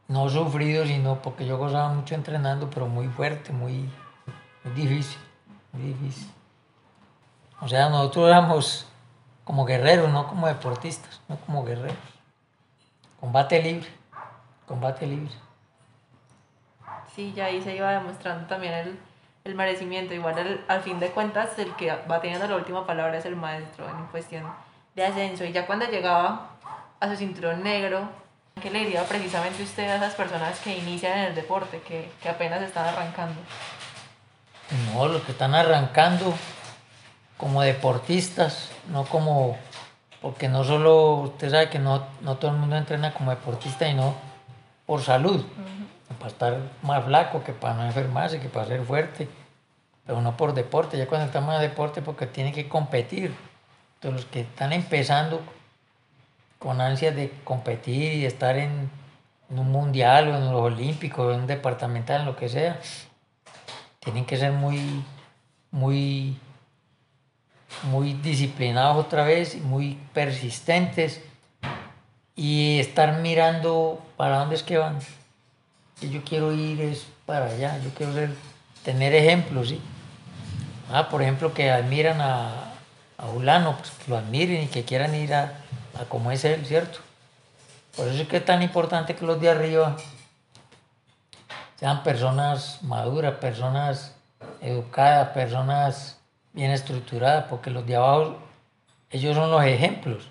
No 0.06 0.28
sufridos, 0.30 0.88
sino 0.88 1.20
porque 1.20 1.44
yo 1.44 1.58
gozaba 1.58 1.90
mucho 1.90 2.14
entrenando, 2.14 2.70
pero 2.70 2.86
muy 2.86 3.08
fuerte, 3.08 3.52
muy, 3.52 3.90
muy 4.64 4.74
difícil, 4.74 5.18
muy 5.72 5.82
difícil. 5.92 6.30
O 7.60 7.68
sea, 7.68 7.90
nosotros 7.90 8.28
éramos 8.28 8.86
como 9.44 9.66
guerreros, 9.66 10.10
no 10.10 10.26
como 10.26 10.46
deportistas, 10.46 11.20
no 11.28 11.36
como 11.36 11.62
guerreros. 11.62 11.96
Combate 13.20 13.62
libre, 13.62 13.88
combate 14.66 15.06
libre. 15.06 15.34
Sí, 17.14 17.32
ya 17.34 17.46
ahí 17.46 17.60
se 17.60 17.76
iba 17.76 17.90
demostrando 17.90 18.46
también 18.46 18.72
el, 18.74 18.98
el 19.44 19.54
merecimiento. 19.54 20.14
Igual 20.14 20.38
al, 20.38 20.64
al 20.68 20.82
fin 20.82 21.00
de 21.00 21.10
cuentas 21.10 21.58
el 21.58 21.74
que 21.76 21.90
va 22.10 22.20
teniendo 22.20 22.46
la 22.46 22.56
última 22.56 22.86
palabra 22.86 23.18
es 23.18 23.24
el 23.24 23.36
maestro 23.36 23.88
en 23.88 24.06
cuestión 24.06 24.44
de 24.94 25.04
ascenso. 25.04 25.44
Y 25.44 25.52
ya 25.52 25.66
cuando 25.66 25.86
llegaba 25.86 26.50
a 27.00 27.08
su 27.08 27.16
cinturón 27.16 27.62
negro, 27.62 28.08
¿Qué 28.60 28.70
le 28.70 28.80
diría 28.80 29.04
precisamente 29.04 29.62
usted 29.62 29.88
a 29.88 29.96
esas 29.96 30.14
personas 30.14 30.58
que 30.60 30.76
inician 30.76 31.18
en 31.18 31.24
el 31.26 31.34
deporte, 31.34 31.80
que, 31.86 32.10
que 32.20 32.28
apenas 32.28 32.62
están 32.62 32.86
arrancando? 32.86 33.36
No, 34.92 35.06
los 35.06 35.22
que 35.22 35.32
están 35.32 35.54
arrancando 35.54 36.34
como 37.36 37.62
deportistas, 37.62 38.70
no 38.90 39.04
como, 39.04 39.56
porque 40.20 40.48
no 40.48 40.64
solo, 40.64 41.14
usted 41.14 41.50
sabe 41.50 41.70
que 41.70 41.78
no, 41.78 42.04
no 42.20 42.36
todo 42.36 42.50
el 42.50 42.56
mundo 42.56 42.76
entrena 42.76 43.14
como 43.14 43.30
deportista 43.30 43.88
y 43.88 43.94
no 43.94 44.14
por 44.86 45.02
salud, 45.02 45.44
para 46.14 46.28
estar 46.28 46.58
más 46.82 47.04
flaco, 47.04 47.44
que 47.44 47.52
para 47.52 47.74
no 47.74 47.84
enfermarse, 47.84 48.40
que 48.40 48.48
para 48.48 48.66
ser 48.66 48.82
fuerte, 48.84 49.28
pero 50.06 50.22
no 50.22 50.36
por 50.36 50.54
deporte, 50.54 50.96
ya 50.96 51.06
cuando 51.06 51.26
estamos 51.26 51.54
en 51.54 51.60
deporte 51.60 52.02
porque 52.02 52.26
tiene 52.26 52.52
que 52.52 52.68
competir. 52.68 53.34
Entonces 53.94 54.22
los 54.22 54.30
que 54.30 54.40
están 54.40 54.72
empezando 54.72 55.42
con 56.58 56.80
ansias 56.80 57.14
de 57.14 57.30
competir 57.44 58.14
y 58.14 58.26
estar 58.26 58.56
en, 58.56 58.90
un 59.50 59.70
mundial 59.70 60.28
o 60.28 60.36
en 60.36 60.52
los 60.52 60.60
olímpicos, 60.60 61.34
en 61.34 61.40
un 61.40 61.46
departamental, 61.46 62.20
en 62.20 62.26
lo 62.26 62.36
que 62.36 62.48
sea, 62.48 62.78
tienen 63.98 64.26
que 64.26 64.36
ser 64.36 64.52
muy, 64.52 65.02
muy, 65.70 66.36
muy 67.84 68.12
disciplinados 68.14 69.06
otra 69.06 69.24
vez, 69.24 69.60
muy 69.62 69.98
persistentes 70.12 71.22
y 72.36 72.78
estar 72.78 73.20
mirando 73.20 74.00
para 74.16 74.38
dónde 74.38 74.54
es 74.54 74.62
que 74.62 74.78
van. 74.78 74.98
Y 76.00 76.10
yo 76.10 76.22
quiero 76.24 76.52
ir 76.52 76.80
es 76.80 77.06
para 77.26 77.46
allá, 77.46 77.78
yo 77.82 77.90
quiero 77.90 78.12
tener 78.84 79.14
ejemplos, 79.14 79.68
¿sí? 79.68 79.80
Ah, 80.90 81.08
por 81.08 81.22
ejemplo, 81.22 81.52
que 81.52 81.70
admiran 81.70 82.20
a, 82.20 82.72
a 83.18 83.22
Julano, 83.32 83.76
pues 83.76 83.90
que 83.90 84.10
lo 84.10 84.16
admiren 84.16 84.62
y 84.62 84.66
que 84.68 84.84
quieran 84.84 85.14
ir 85.14 85.34
a, 85.34 85.52
a 86.00 86.04
como 86.08 86.30
es 86.30 86.44
él, 86.44 86.64
¿cierto? 86.64 87.00
Por 87.96 88.08
eso 88.08 88.22
es 88.22 88.28
que 88.28 88.36
es 88.36 88.44
tan 88.44 88.62
importante 88.62 89.16
que 89.16 89.26
los 89.26 89.40
de 89.40 89.50
arriba 89.50 89.96
sean 91.78 92.02
personas 92.02 92.82
maduras, 92.82 93.34
personas 93.34 94.14
educadas, 94.60 95.30
personas 95.30 96.18
bien 96.52 96.70
estructuradas, 96.70 97.44
porque 97.44 97.70
los 97.70 97.86
de 97.86 97.96
abajo, 97.96 98.38
ellos 99.10 99.36
son 99.36 99.50
los 99.50 99.64
ejemplos. 99.64 100.28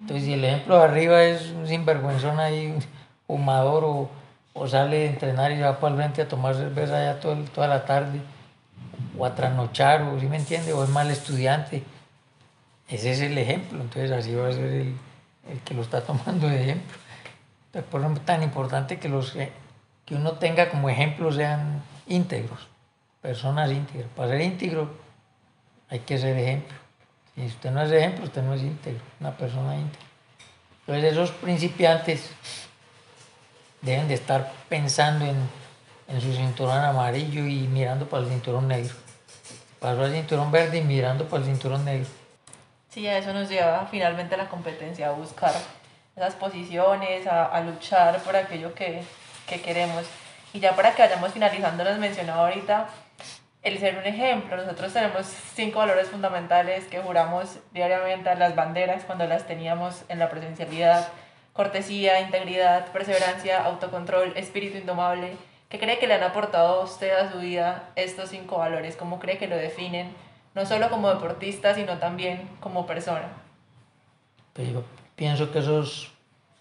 Entonces, 0.00 0.26
si 0.26 0.34
el 0.34 0.44
ejemplo 0.44 0.78
de 0.78 0.84
arriba 0.84 1.22
es 1.24 1.50
un 1.50 1.66
sinvergüenzón 1.66 2.38
ahí, 2.38 2.66
un 2.68 2.82
fumador, 3.26 3.84
o, 3.84 4.10
o 4.58 4.66
sale 4.66 4.98
de 4.98 5.06
entrenar 5.06 5.52
y 5.52 5.60
va 5.60 5.78
para 5.78 5.94
el 5.94 6.00
frente 6.00 6.22
a 6.22 6.28
tomar 6.28 6.54
cerveza 6.54 6.98
allá 6.98 7.20
todo, 7.20 7.36
toda 7.54 7.68
la 7.68 7.84
tarde, 7.84 8.20
o 9.16 9.24
a 9.24 9.34
trasnochar, 9.34 10.02
o 10.02 10.18
¿sí 10.18 10.26
me 10.26 10.36
entiende? 10.36 10.72
O 10.72 10.82
es 10.82 10.90
mal 10.90 11.10
estudiante. 11.10 11.82
Ese 12.88 13.12
es 13.12 13.20
el 13.20 13.36
ejemplo, 13.36 13.80
entonces 13.80 14.10
así 14.10 14.34
va 14.34 14.48
a 14.48 14.52
ser 14.52 14.64
el, 14.64 14.96
el 15.50 15.60
que 15.64 15.74
lo 15.74 15.82
está 15.82 16.00
tomando 16.04 16.48
de 16.48 16.62
ejemplo. 16.62 16.96
Entonces, 17.66 17.90
por 17.90 18.00
eso 18.00 18.12
es 18.12 18.20
tan 18.24 18.42
importante 18.42 18.98
que, 18.98 19.08
los, 19.08 19.36
eh, 19.36 19.52
que 20.06 20.14
uno 20.14 20.32
tenga 20.32 20.70
como 20.70 20.88
ejemplo 20.88 21.30
sean 21.30 21.82
íntegros, 22.06 22.66
personas 23.20 23.70
íntegras. 23.70 24.10
Para 24.16 24.30
ser 24.30 24.40
íntegro 24.40 24.90
hay 25.90 26.00
que 26.00 26.18
ser 26.18 26.36
ejemplo. 26.36 26.76
Si 27.34 27.46
usted 27.46 27.70
no 27.70 27.82
es 27.82 27.92
ejemplo, 27.92 28.24
usted 28.24 28.42
no 28.42 28.54
es 28.54 28.62
íntegro, 28.62 29.00
una 29.20 29.36
persona 29.36 29.76
íntegra. 29.76 30.06
Entonces 30.80 31.12
esos 31.12 31.30
principiantes 31.32 32.30
deben 33.80 34.08
de 34.08 34.14
estar 34.14 34.52
pensando 34.68 35.24
en, 35.24 35.36
en 36.08 36.20
su 36.20 36.32
cinturón 36.32 36.78
amarillo 36.84 37.46
y 37.46 37.68
mirando 37.68 38.08
para 38.08 38.24
el 38.24 38.28
cinturón 38.28 38.68
negro. 38.68 38.94
Pasó 39.80 40.02
al 40.02 40.12
cinturón 40.12 40.50
verde 40.50 40.78
y 40.78 40.82
mirando 40.82 41.28
para 41.28 41.42
el 41.42 41.48
cinturón 41.48 41.84
negro. 41.84 42.08
Sí, 42.88 43.06
a 43.06 43.18
eso 43.18 43.32
nos 43.32 43.48
lleva 43.48 43.86
finalmente 43.90 44.36
la 44.36 44.48
competencia, 44.48 45.08
a 45.08 45.12
buscar 45.12 45.52
esas 46.16 46.34
posiciones, 46.34 47.26
a, 47.26 47.44
a 47.44 47.60
luchar 47.60 48.18
por 48.22 48.34
aquello 48.34 48.74
que, 48.74 49.02
que 49.46 49.60
queremos. 49.60 50.04
Y 50.52 50.60
ya 50.60 50.74
para 50.74 50.94
que 50.94 51.02
vayamos 51.02 51.32
finalizando, 51.32 51.84
nos 51.84 51.98
mencionaba 51.98 52.48
ahorita 52.48 52.88
el 53.62 53.78
ser 53.78 53.98
un 53.98 54.06
ejemplo. 54.06 54.56
Nosotros 54.56 54.92
tenemos 54.92 55.26
cinco 55.54 55.78
valores 55.80 56.08
fundamentales 56.08 56.86
que 56.86 57.00
juramos 57.00 57.58
diariamente 57.72 58.30
a 58.30 58.34
las 58.34 58.56
banderas 58.56 59.04
cuando 59.04 59.26
las 59.26 59.46
teníamos 59.46 60.02
en 60.08 60.18
la 60.18 60.30
presencialidad. 60.30 61.08
Cortesía, 61.58 62.20
integridad, 62.20 62.92
perseverancia, 62.92 63.64
autocontrol, 63.64 64.32
espíritu 64.36 64.78
indomable. 64.78 65.36
¿Qué 65.68 65.80
cree 65.80 65.98
que 65.98 66.06
le 66.06 66.14
han 66.14 66.22
aportado 66.22 66.80
a 66.80 66.84
usted 66.84 67.10
a 67.10 67.32
su 67.32 67.38
vida 67.38 67.90
estos 67.96 68.30
cinco 68.30 68.58
valores? 68.58 68.94
¿Cómo 68.94 69.18
cree 69.18 69.38
que 69.38 69.48
lo 69.48 69.56
definen? 69.56 70.14
No 70.54 70.64
solo 70.66 70.88
como 70.88 71.08
deportista, 71.08 71.74
sino 71.74 71.98
también 71.98 72.48
como 72.60 72.86
persona. 72.86 73.26
Pero 74.52 74.70
yo 74.70 74.84
pienso 75.16 75.50
que 75.50 75.58
esos 75.58 76.12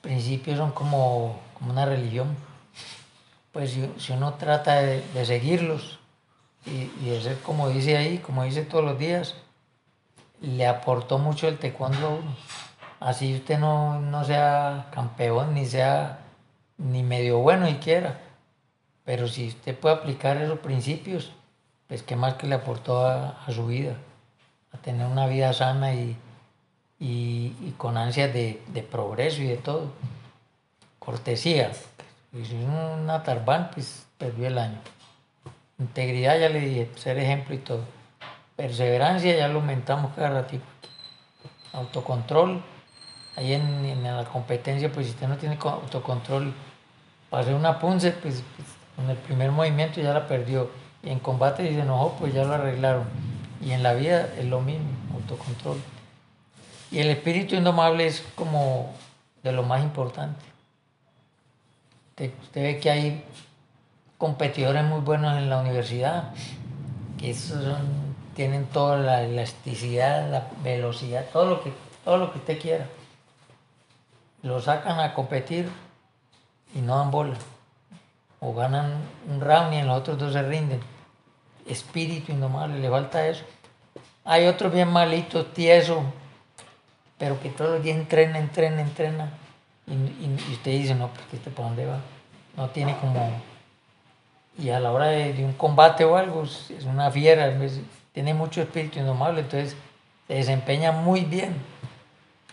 principios 0.02 0.58
son 0.58 0.72
como, 0.72 1.40
como 1.54 1.74
una 1.74 1.86
religión. 1.86 2.36
Pues 3.52 3.74
si, 3.74 3.88
si 4.00 4.14
uno 4.14 4.34
trata 4.34 4.82
de, 4.82 5.04
de 5.14 5.26
seguirlos 5.28 6.00
y, 6.66 6.90
y 7.06 7.10
de 7.12 7.22
ser 7.22 7.38
como 7.42 7.70
dice 7.70 7.98
ahí, 7.98 8.18
como 8.18 8.46
dice 8.46 8.64
todos 8.64 8.84
los 8.84 8.98
días, 8.98 9.36
le 10.42 10.66
aportó 10.66 11.20
mucho 11.20 11.48
el 11.48 11.60
taekwondo 11.60 12.08
a 12.08 12.10
uno. 12.10 12.36
Así 13.00 13.36
usted 13.36 13.60
no, 13.60 14.00
no 14.00 14.24
sea 14.24 14.88
campeón, 14.92 15.54
ni 15.54 15.66
sea 15.66 16.20
ni 16.78 17.04
medio 17.04 17.40
bueno 17.40 17.68
siquiera. 17.68 18.20
Pero 19.06 19.28
si 19.28 19.50
usted 19.50 19.78
puede 19.78 19.96
aplicar 19.96 20.38
esos 20.38 20.60
principios, 20.60 21.32
pues 21.88 22.04
qué 22.04 22.16
más 22.16 22.34
que 22.36 22.48
le 22.48 22.56
aportó 22.56 23.06
a, 23.06 23.46
su 23.50 23.68
vida, 23.68 23.96
a 24.74 24.78
tener 24.80 25.08
una 25.08 25.28
vida 25.28 25.54
sana 25.54 25.94
y, 25.94 26.18
y, 27.00 27.56
y 27.62 27.74
con 27.78 27.98
ansias 27.98 28.34
de, 28.34 28.62
de 28.68 28.84
progreso 28.84 29.42
y 29.42 29.48
de 29.48 29.58
todo. 29.58 29.92
Cortesía. 31.00 31.72
Y 32.34 32.44
si 32.44 32.56
es 32.56 32.66
una 32.66 33.24
tarbán, 33.24 33.72
pues 33.74 34.06
perdió 34.18 34.48
el 34.48 34.58
año. 34.58 34.80
Integridad, 35.80 36.40
ya 36.40 36.50
le 36.50 36.60
dije, 36.60 36.92
ser 36.96 37.18
ejemplo 37.18 37.56
y 37.56 37.60
todo. 37.60 37.86
Perseverancia, 38.56 39.38
ya 39.38 39.48
lo 39.48 39.60
aumentamos 39.60 40.14
cada 40.16 40.42
ratito. 40.42 40.66
Autocontrol, 41.72 42.62
ahí 43.38 43.54
en, 43.54 43.86
en 43.86 44.04
la 44.04 44.26
competencia, 44.26 44.92
pues 44.92 45.06
si 45.06 45.14
usted 45.14 45.28
no 45.30 45.38
tiene 45.38 45.58
co- 45.58 45.70
autocontrol, 45.70 46.54
para 47.30 47.44
hacer 47.44 47.54
una 47.56 47.80
punce, 47.80 48.12
pues, 48.12 48.44
pues, 48.56 48.68
con 48.96 49.10
el 49.10 49.18
primer 49.18 49.52
movimiento 49.52 50.02
ya 50.02 50.14
la 50.14 50.28
perdió. 50.28 50.70
Y 51.04 51.10
en 51.10 51.20
combate, 51.20 51.68
si 51.70 51.76
se 51.76 51.82
enojó, 51.82 52.14
pues 52.20 52.34
ya 52.34 52.44
lo 52.44 52.54
arreglaron. 52.56 53.04
Y 53.64 53.72
en 53.72 53.84
la 53.84 53.94
vida 53.94 54.28
es 54.38 54.46
lo 54.46 54.60
mismo, 54.60 54.88
autocontrol. 55.14 55.78
Y 56.92 57.00
el 57.00 57.10
espíritu 57.10 57.56
indomable 57.56 58.08
es 58.08 58.24
como 58.36 58.94
de 59.44 59.52
lo 59.52 59.64
más 59.64 59.84
importante. 59.84 60.44
Usted, 62.20 62.32
ve 62.64 62.80
que 62.80 62.90
hay 62.90 63.24
competidores 64.18 64.84
muy 64.84 65.02
buenos 65.02 65.38
en 65.38 65.50
la 65.50 65.60
universidad, 65.60 66.32
que 67.20 67.36
tienen 68.36 68.66
toda 68.66 68.98
la 68.98 69.22
elasticidad, 69.22 70.30
la 70.32 70.48
velocidad, 70.64 71.26
todo 71.32 71.46
lo 71.46 71.64
que, 71.64 71.72
todo 72.04 72.18
lo 72.18 72.32
que 72.32 72.40
usted 72.40 72.60
quiera. 72.60 72.88
Lo 74.48 74.62
sacan 74.62 75.02
a 75.02 75.14
competir 75.14 75.70
y 76.74 76.80
no 76.80 76.98
dan 76.98 77.12
bola. 77.12 77.36
O 78.40 78.54
ganan 78.54 78.94
un 79.30 79.42
round 79.42 79.74
y 79.74 79.78
en 79.78 79.88
los 79.88 79.98
otros 79.98 80.18
dos 80.18 80.32
se 80.32 80.42
rinden. 80.42 80.80
Espíritu 81.66 82.32
indomable, 82.32 82.80
le 82.80 82.90
falta 82.90 83.28
eso. 83.28 83.44
Hay 84.24 84.48
otros 84.48 84.72
bien 84.72 84.88
malitos, 84.88 85.54
tiesos, 85.54 86.02
pero 87.18 87.38
que 87.42 87.50
todos 87.50 87.72
los 87.72 87.84
días 87.84 87.98
entrena, 87.98 88.40
entrena, 88.40 88.82
entrena. 88.82 89.30
Y, 89.86 90.54
usted 90.54 90.72
dice, 90.72 90.96
no, 90.96 91.10
pues 91.10 91.26
que 91.28 91.36
este 91.36 91.52
para 91.52 91.68
dónde 91.68 91.86
va. 91.86 92.00
No 92.56 92.70
tiene 92.70 92.96
como... 93.00 93.30
Y 94.58 94.70
a 94.70 94.80
la 94.80 94.92
hora 94.94 95.08
de, 95.08 95.44
un 95.44 95.54
combate 95.54 96.06
o 96.06 96.16
algo, 96.16 96.44
es 96.44 96.86
una 96.86 97.12
fiera, 97.12 97.54
tiene 98.14 98.34
mucho 98.34 98.62
espíritu 98.62 99.00
indomable, 99.00 99.42
entonces 99.42 99.76
se 100.28 100.34
desempeña 100.34 100.94
muy 100.94 101.26
bien. 101.26 101.54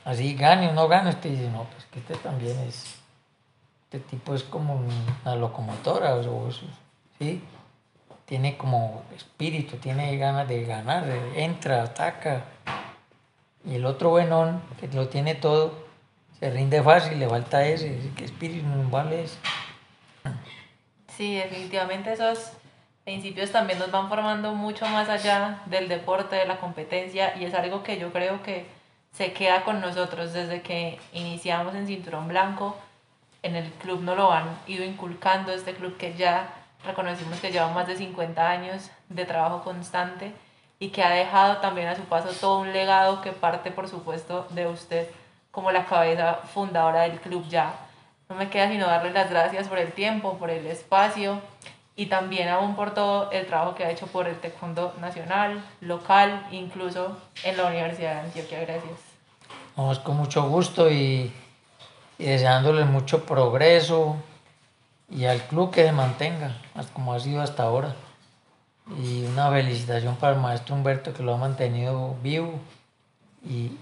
Así 0.05 0.35
gane 0.35 0.69
o 0.69 0.73
no 0.73 0.87
gane, 0.87 1.11
usted 1.11 1.31
dice, 1.31 1.49
no, 1.51 1.65
pues 1.65 1.85
que 1.87 1.99
este 2.01 2.15
también 2.17 2.59
es... 2.61 3.01
Este 3.85 4.01
tipo 4.01 4.35
es 4.35 4.43
como 4.43 4.75
una 4.75 5.37
locomotora, 5.37 6.17
o 6.17 6.51
¿sí? 7.19 7.43
Tiene 8.25 8.57
como 8.57 9.05
espíritu, 9.15 9.77
tiene 9.77 10.17
ganas 10.17 10.49
de 10.49 10.65
ganar, 10.65 11.05
entra, 11.37 11.85
ataca. 11.85 12.45
Y 13.65 13.77
el 13.77 13.87
otro 13.87 14.11
buenón, 14.11 14.61
que 14.81 14.89
lo 14.89 15.09
tiene 15.09 15.37
todo, 15.37 15.85
se 16.41 16.51
rinde 16.51 16.83
fácil, 16.83 17.21
le 17.21 17.29
falta 17.29 17.65
ese 17.65 18.11
que 18.17 18.25
espíritu 18.25 18.67
no 18.67 18.91
vale 18.91 19.25
ese. 19.25 19.39
Sí, 21.17 21.37
definitivamente 21.37 22.13
esos 22.13 22.51
principios 23.05 23.53
también 23.53 23.79
nos 23.79 23.93
van 23.93 24.09
formando 24.09 24.55
mucho 24.55 24.87
más 24.89 25.09
allá 25.09 25.61
del 25.67 25.89
deporte, 25.89 26.35
de 26.35 26.47
la 26.47 26.59
competencia, 26.59 27.37
y 27.37 27.45
es 27.45 27.55
algo 27.55 27.85
que 27.85 27.99
yo 27.99 28.13
creo 28.13 28.43
que 28.43 28.67
se 29.15 29.33
queda 29.33 29.63
con 29.63 29.81
nosotros 29.81 30.33
desde 30.33 30.61
que 30.61 30.99
iniciamos 31.13 31.75
en 31.75 31.87
Cinturón 31.87 32.27
Blanco. 32.27 32.77
En 33.43 33.55
el 33.55 33.71
club 33.73 34.03
nos 34.03 34.17
lo 34.17 34.33
han 34.33 34.59
ido 34.67 34.85
inculcando, 34.85 35.53
este 35.53 35.75
club 35.75 35.97
que 35.97 36.15
ya 36.15 36.49
reconocimos 36.85 37.39
que 37.41 37.53
lleva 37.53 37.69
más 37.69 37.87
de 37.87 37.97
50 37.97 38.51
años 38.51 38.91
de 39.09 39.25
trabajo 39.25 39.63
constante 39.63 40.33
y 40.81 40.89
que 40.89 41.03
ha 41.03 41.11
dejado 41.11 41.59
también 41.59 41.87
a 41.87 41.95
su 41.95 42.03
paso 42.03 42.29
todo 42.41 42.59
un 42.59 42.73
legado 42.73 43.23
que 43.23 43.31
parte, 43.31 43.71
por 43.71 43.89
supuesto, 43.89 44.49
de 44.51 44.67
usted 44.67 45.09
como 45.53 45.71
la 45.71 45.87
cabeza 45.87 46.41
fundadora 46.53 47.03
del 47.03 47.21
club 47.21 47.47
ya. 47.49 47.73
No 48.29 48.35
me 48.35 48.51
queda 48.51 48.69
sino 48.69 48.87
darle 48.87 49.13
las 49.13 49.31
gracias 49.31 49.69
por 49.69 49.79
el 49.79 49.93
tiempo, 49.93 50.39
por 50.39 50.51
el 50.51 50.67
espacio 50.67 51.41
y 51.97 52.07
también 52.07 52.49
aún 52.49 52.75
por 52.75 52.93
todo 52.93 53.31
el 53.31 53.47
trabajo 53.47 53.75
que 53.75 53.85
ha 53.85 53.91
hecho 53.91 54.07
por 54.07 54.27
el 54.27 54.37
taekwondo 54.41 54.95
nacional, 55.01 55.65
local, 55.81 56.47
incluso 56.51 57.17
en 57.45 57.57
la 57.57 57.67
Universidad 57.67 58.15
de 58.15 58.21
Antioquia. 58.21 58.61
Gracias. 58.61 58.99
Vamos 59.77 59.99
con 60.01 60.17
mucho 60.17 60.49
gusto 60.49 60.91
y, 60.91 61.33
y 62.19 62.25
deseándole 62.25 62.85
mucho 62.85 63.25
progreso 63.25 64.17
y 65.09 65.27
al 65.27 65.41
club 65.43 65.71
que 65.71 65.85
se 65.85 65.93
mantenga, 65.93 66.57
como 66.93 67.13
ha 67.15 67.21
sido 67.21 67.43
hasta 67.43 67.63
ahora. 67.63 67.95
Y 69.01 69.25
una 69.25 69.51
felicitación 69.51 70.17
para 70.17 70.35
el 70.35 70.41
maestro 70.41 70.75
Humberto 70.75 71.15
que 71.15 71.23
lo 71.23 71.35
ha 71.35 71.37
mantenido 71.39 72.17
vivo 72.23 72.59
y, 73.45 73.73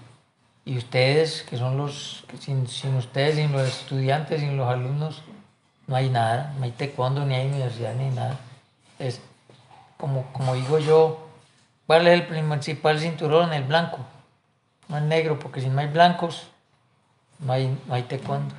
y 0.65 0.77
ustedes, 0.77 1.43
que 1.43 1.57
son 1.57 1.77
los, 1.77 2.23
sin, 2.39 2.67
sin 2.67 2.95
ustedes, 2.95 3.35
sin 3.35 3.51
los 3.51 3.67
estudiantes, 3.67 4.39
sin 4.39 4.55
los 4.55 4.67
alumnos, 4.67 5.21
no 5.87 5.95
hay 5.95 6.09
nada, 6.09 6.53
no 6.57 6.63
hay 6.63 6.71
taekwondo, 6.71 7.25
ni 7.25 7.35
hay 7.35 7.47
universidad, 7.47 7.93
ni 7.95 8.09
nada. 8.09 8.37
Es 8.99 9.21
como, 9.97 10.25
como 10.33 10.55
digo 10.55 10.79
yo, 10.79 11.27
¿cuál 11.87 12.07
es 12.07 12.13
el 12.13 12.27
principal 12.27 12.99
cinturón? 12.99 13.53
El 13.53 13.63
blanco, 13.63 13.99
no 14.87 14.97
el 14.97 15.07
negro, 15.07 15.39
porque 15.39 15.61
si 15.61 15.69
no 15.69 15.81
hay 15.81 15.87
blancos, 15.87 16.47
no 17.39 17.53
hay, 17.53 17.77
no 17.87 17.93
hay 17.93 18.03
taekwondo. 18.03 18.55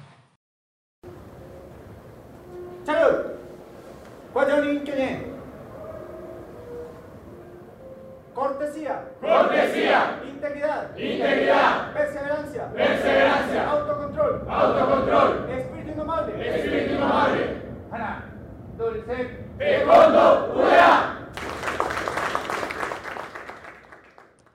Cortesía. 8.35 9.05
Cortesía. 9.21 10.21
Integridad. 10.29 10.99
Integridad. 10.99 11.93
Perseverancia. 11.93 12.67
Perseverancia. 12.73 13.71
Autocontrol. 13.71 14.47
Autocontrol 14.51 15.54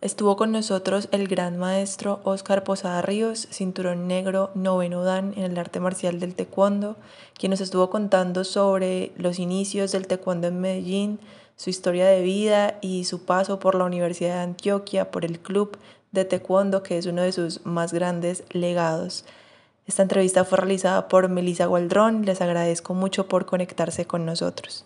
Estuvo 0.01 0.37
con 0.37 0.51
nosotros 0.51 1.09
el 1.11 1.27
gran 1.27 1.57
maestro 1.57 2.21
Óscar 2.23 2.63
Posada 2.63 3.01
Ríos, 3.01 3.47
cinturón 3.51 4.07
negro 4.07 4.49
noveno 4.55 5.03
dan 5.03 5.33
en 5.35 5.43
el 5.43 5.57
arte 5.57 5.79
marcial 5.79 6.19
del 6.19 6.35
taekwondo, 6.35 6.95
quien 7.37 7.51
nos 7.51 7.61
estuvo 7.61 7.89
contando 7.89 8.43
sobre 8.43 9.11
los 9.17 9.39
inicios 9.39 9.91
del 9.91 10.07
taekwondo 10.07 10.47
en 10.47 10.61
Medellín, 10.61 11.19
su 11.55 11.69
historia 11.69 12.07
de 12.07 12.21
vida 12.21 12.79
y 12.81 13.03
su 13.03 13.25
paso 13.25 13.59
por 13.59 13.75
la 13.75 13.83
Universidad 13.83 14.35
de 14.35 14.41
Antioquia, 14.41 15.11
por 15.11 15.25
el 15.25 15.39
club 15.39 15.77
de 16.11 16.25
taekwondo, 16.25 16.81
que 16.81 16.97
es 16.97 17.05
uno 17.05 17.21
de 17.21 17.33
sus 17.33 17.65
más 17.65 17.93
grandes 17.93 18.45
legados. 18.51 19.25
Esta 19.89 20.03
entrevista 20.03 20.45
fue 20.45 20.59
realizada 20.59 21.07
por 21.07 21.29
Melissa 21.29 21.65
Gualdrón. 21.65 22.23
Les 22.23 22.41
agradezco 22.41 22.93
mucho 22.93 23.27
por 23.27 23.47
conectarse 23.47 24.05
con 24.05 24.23
nosotros. 24.23 24.85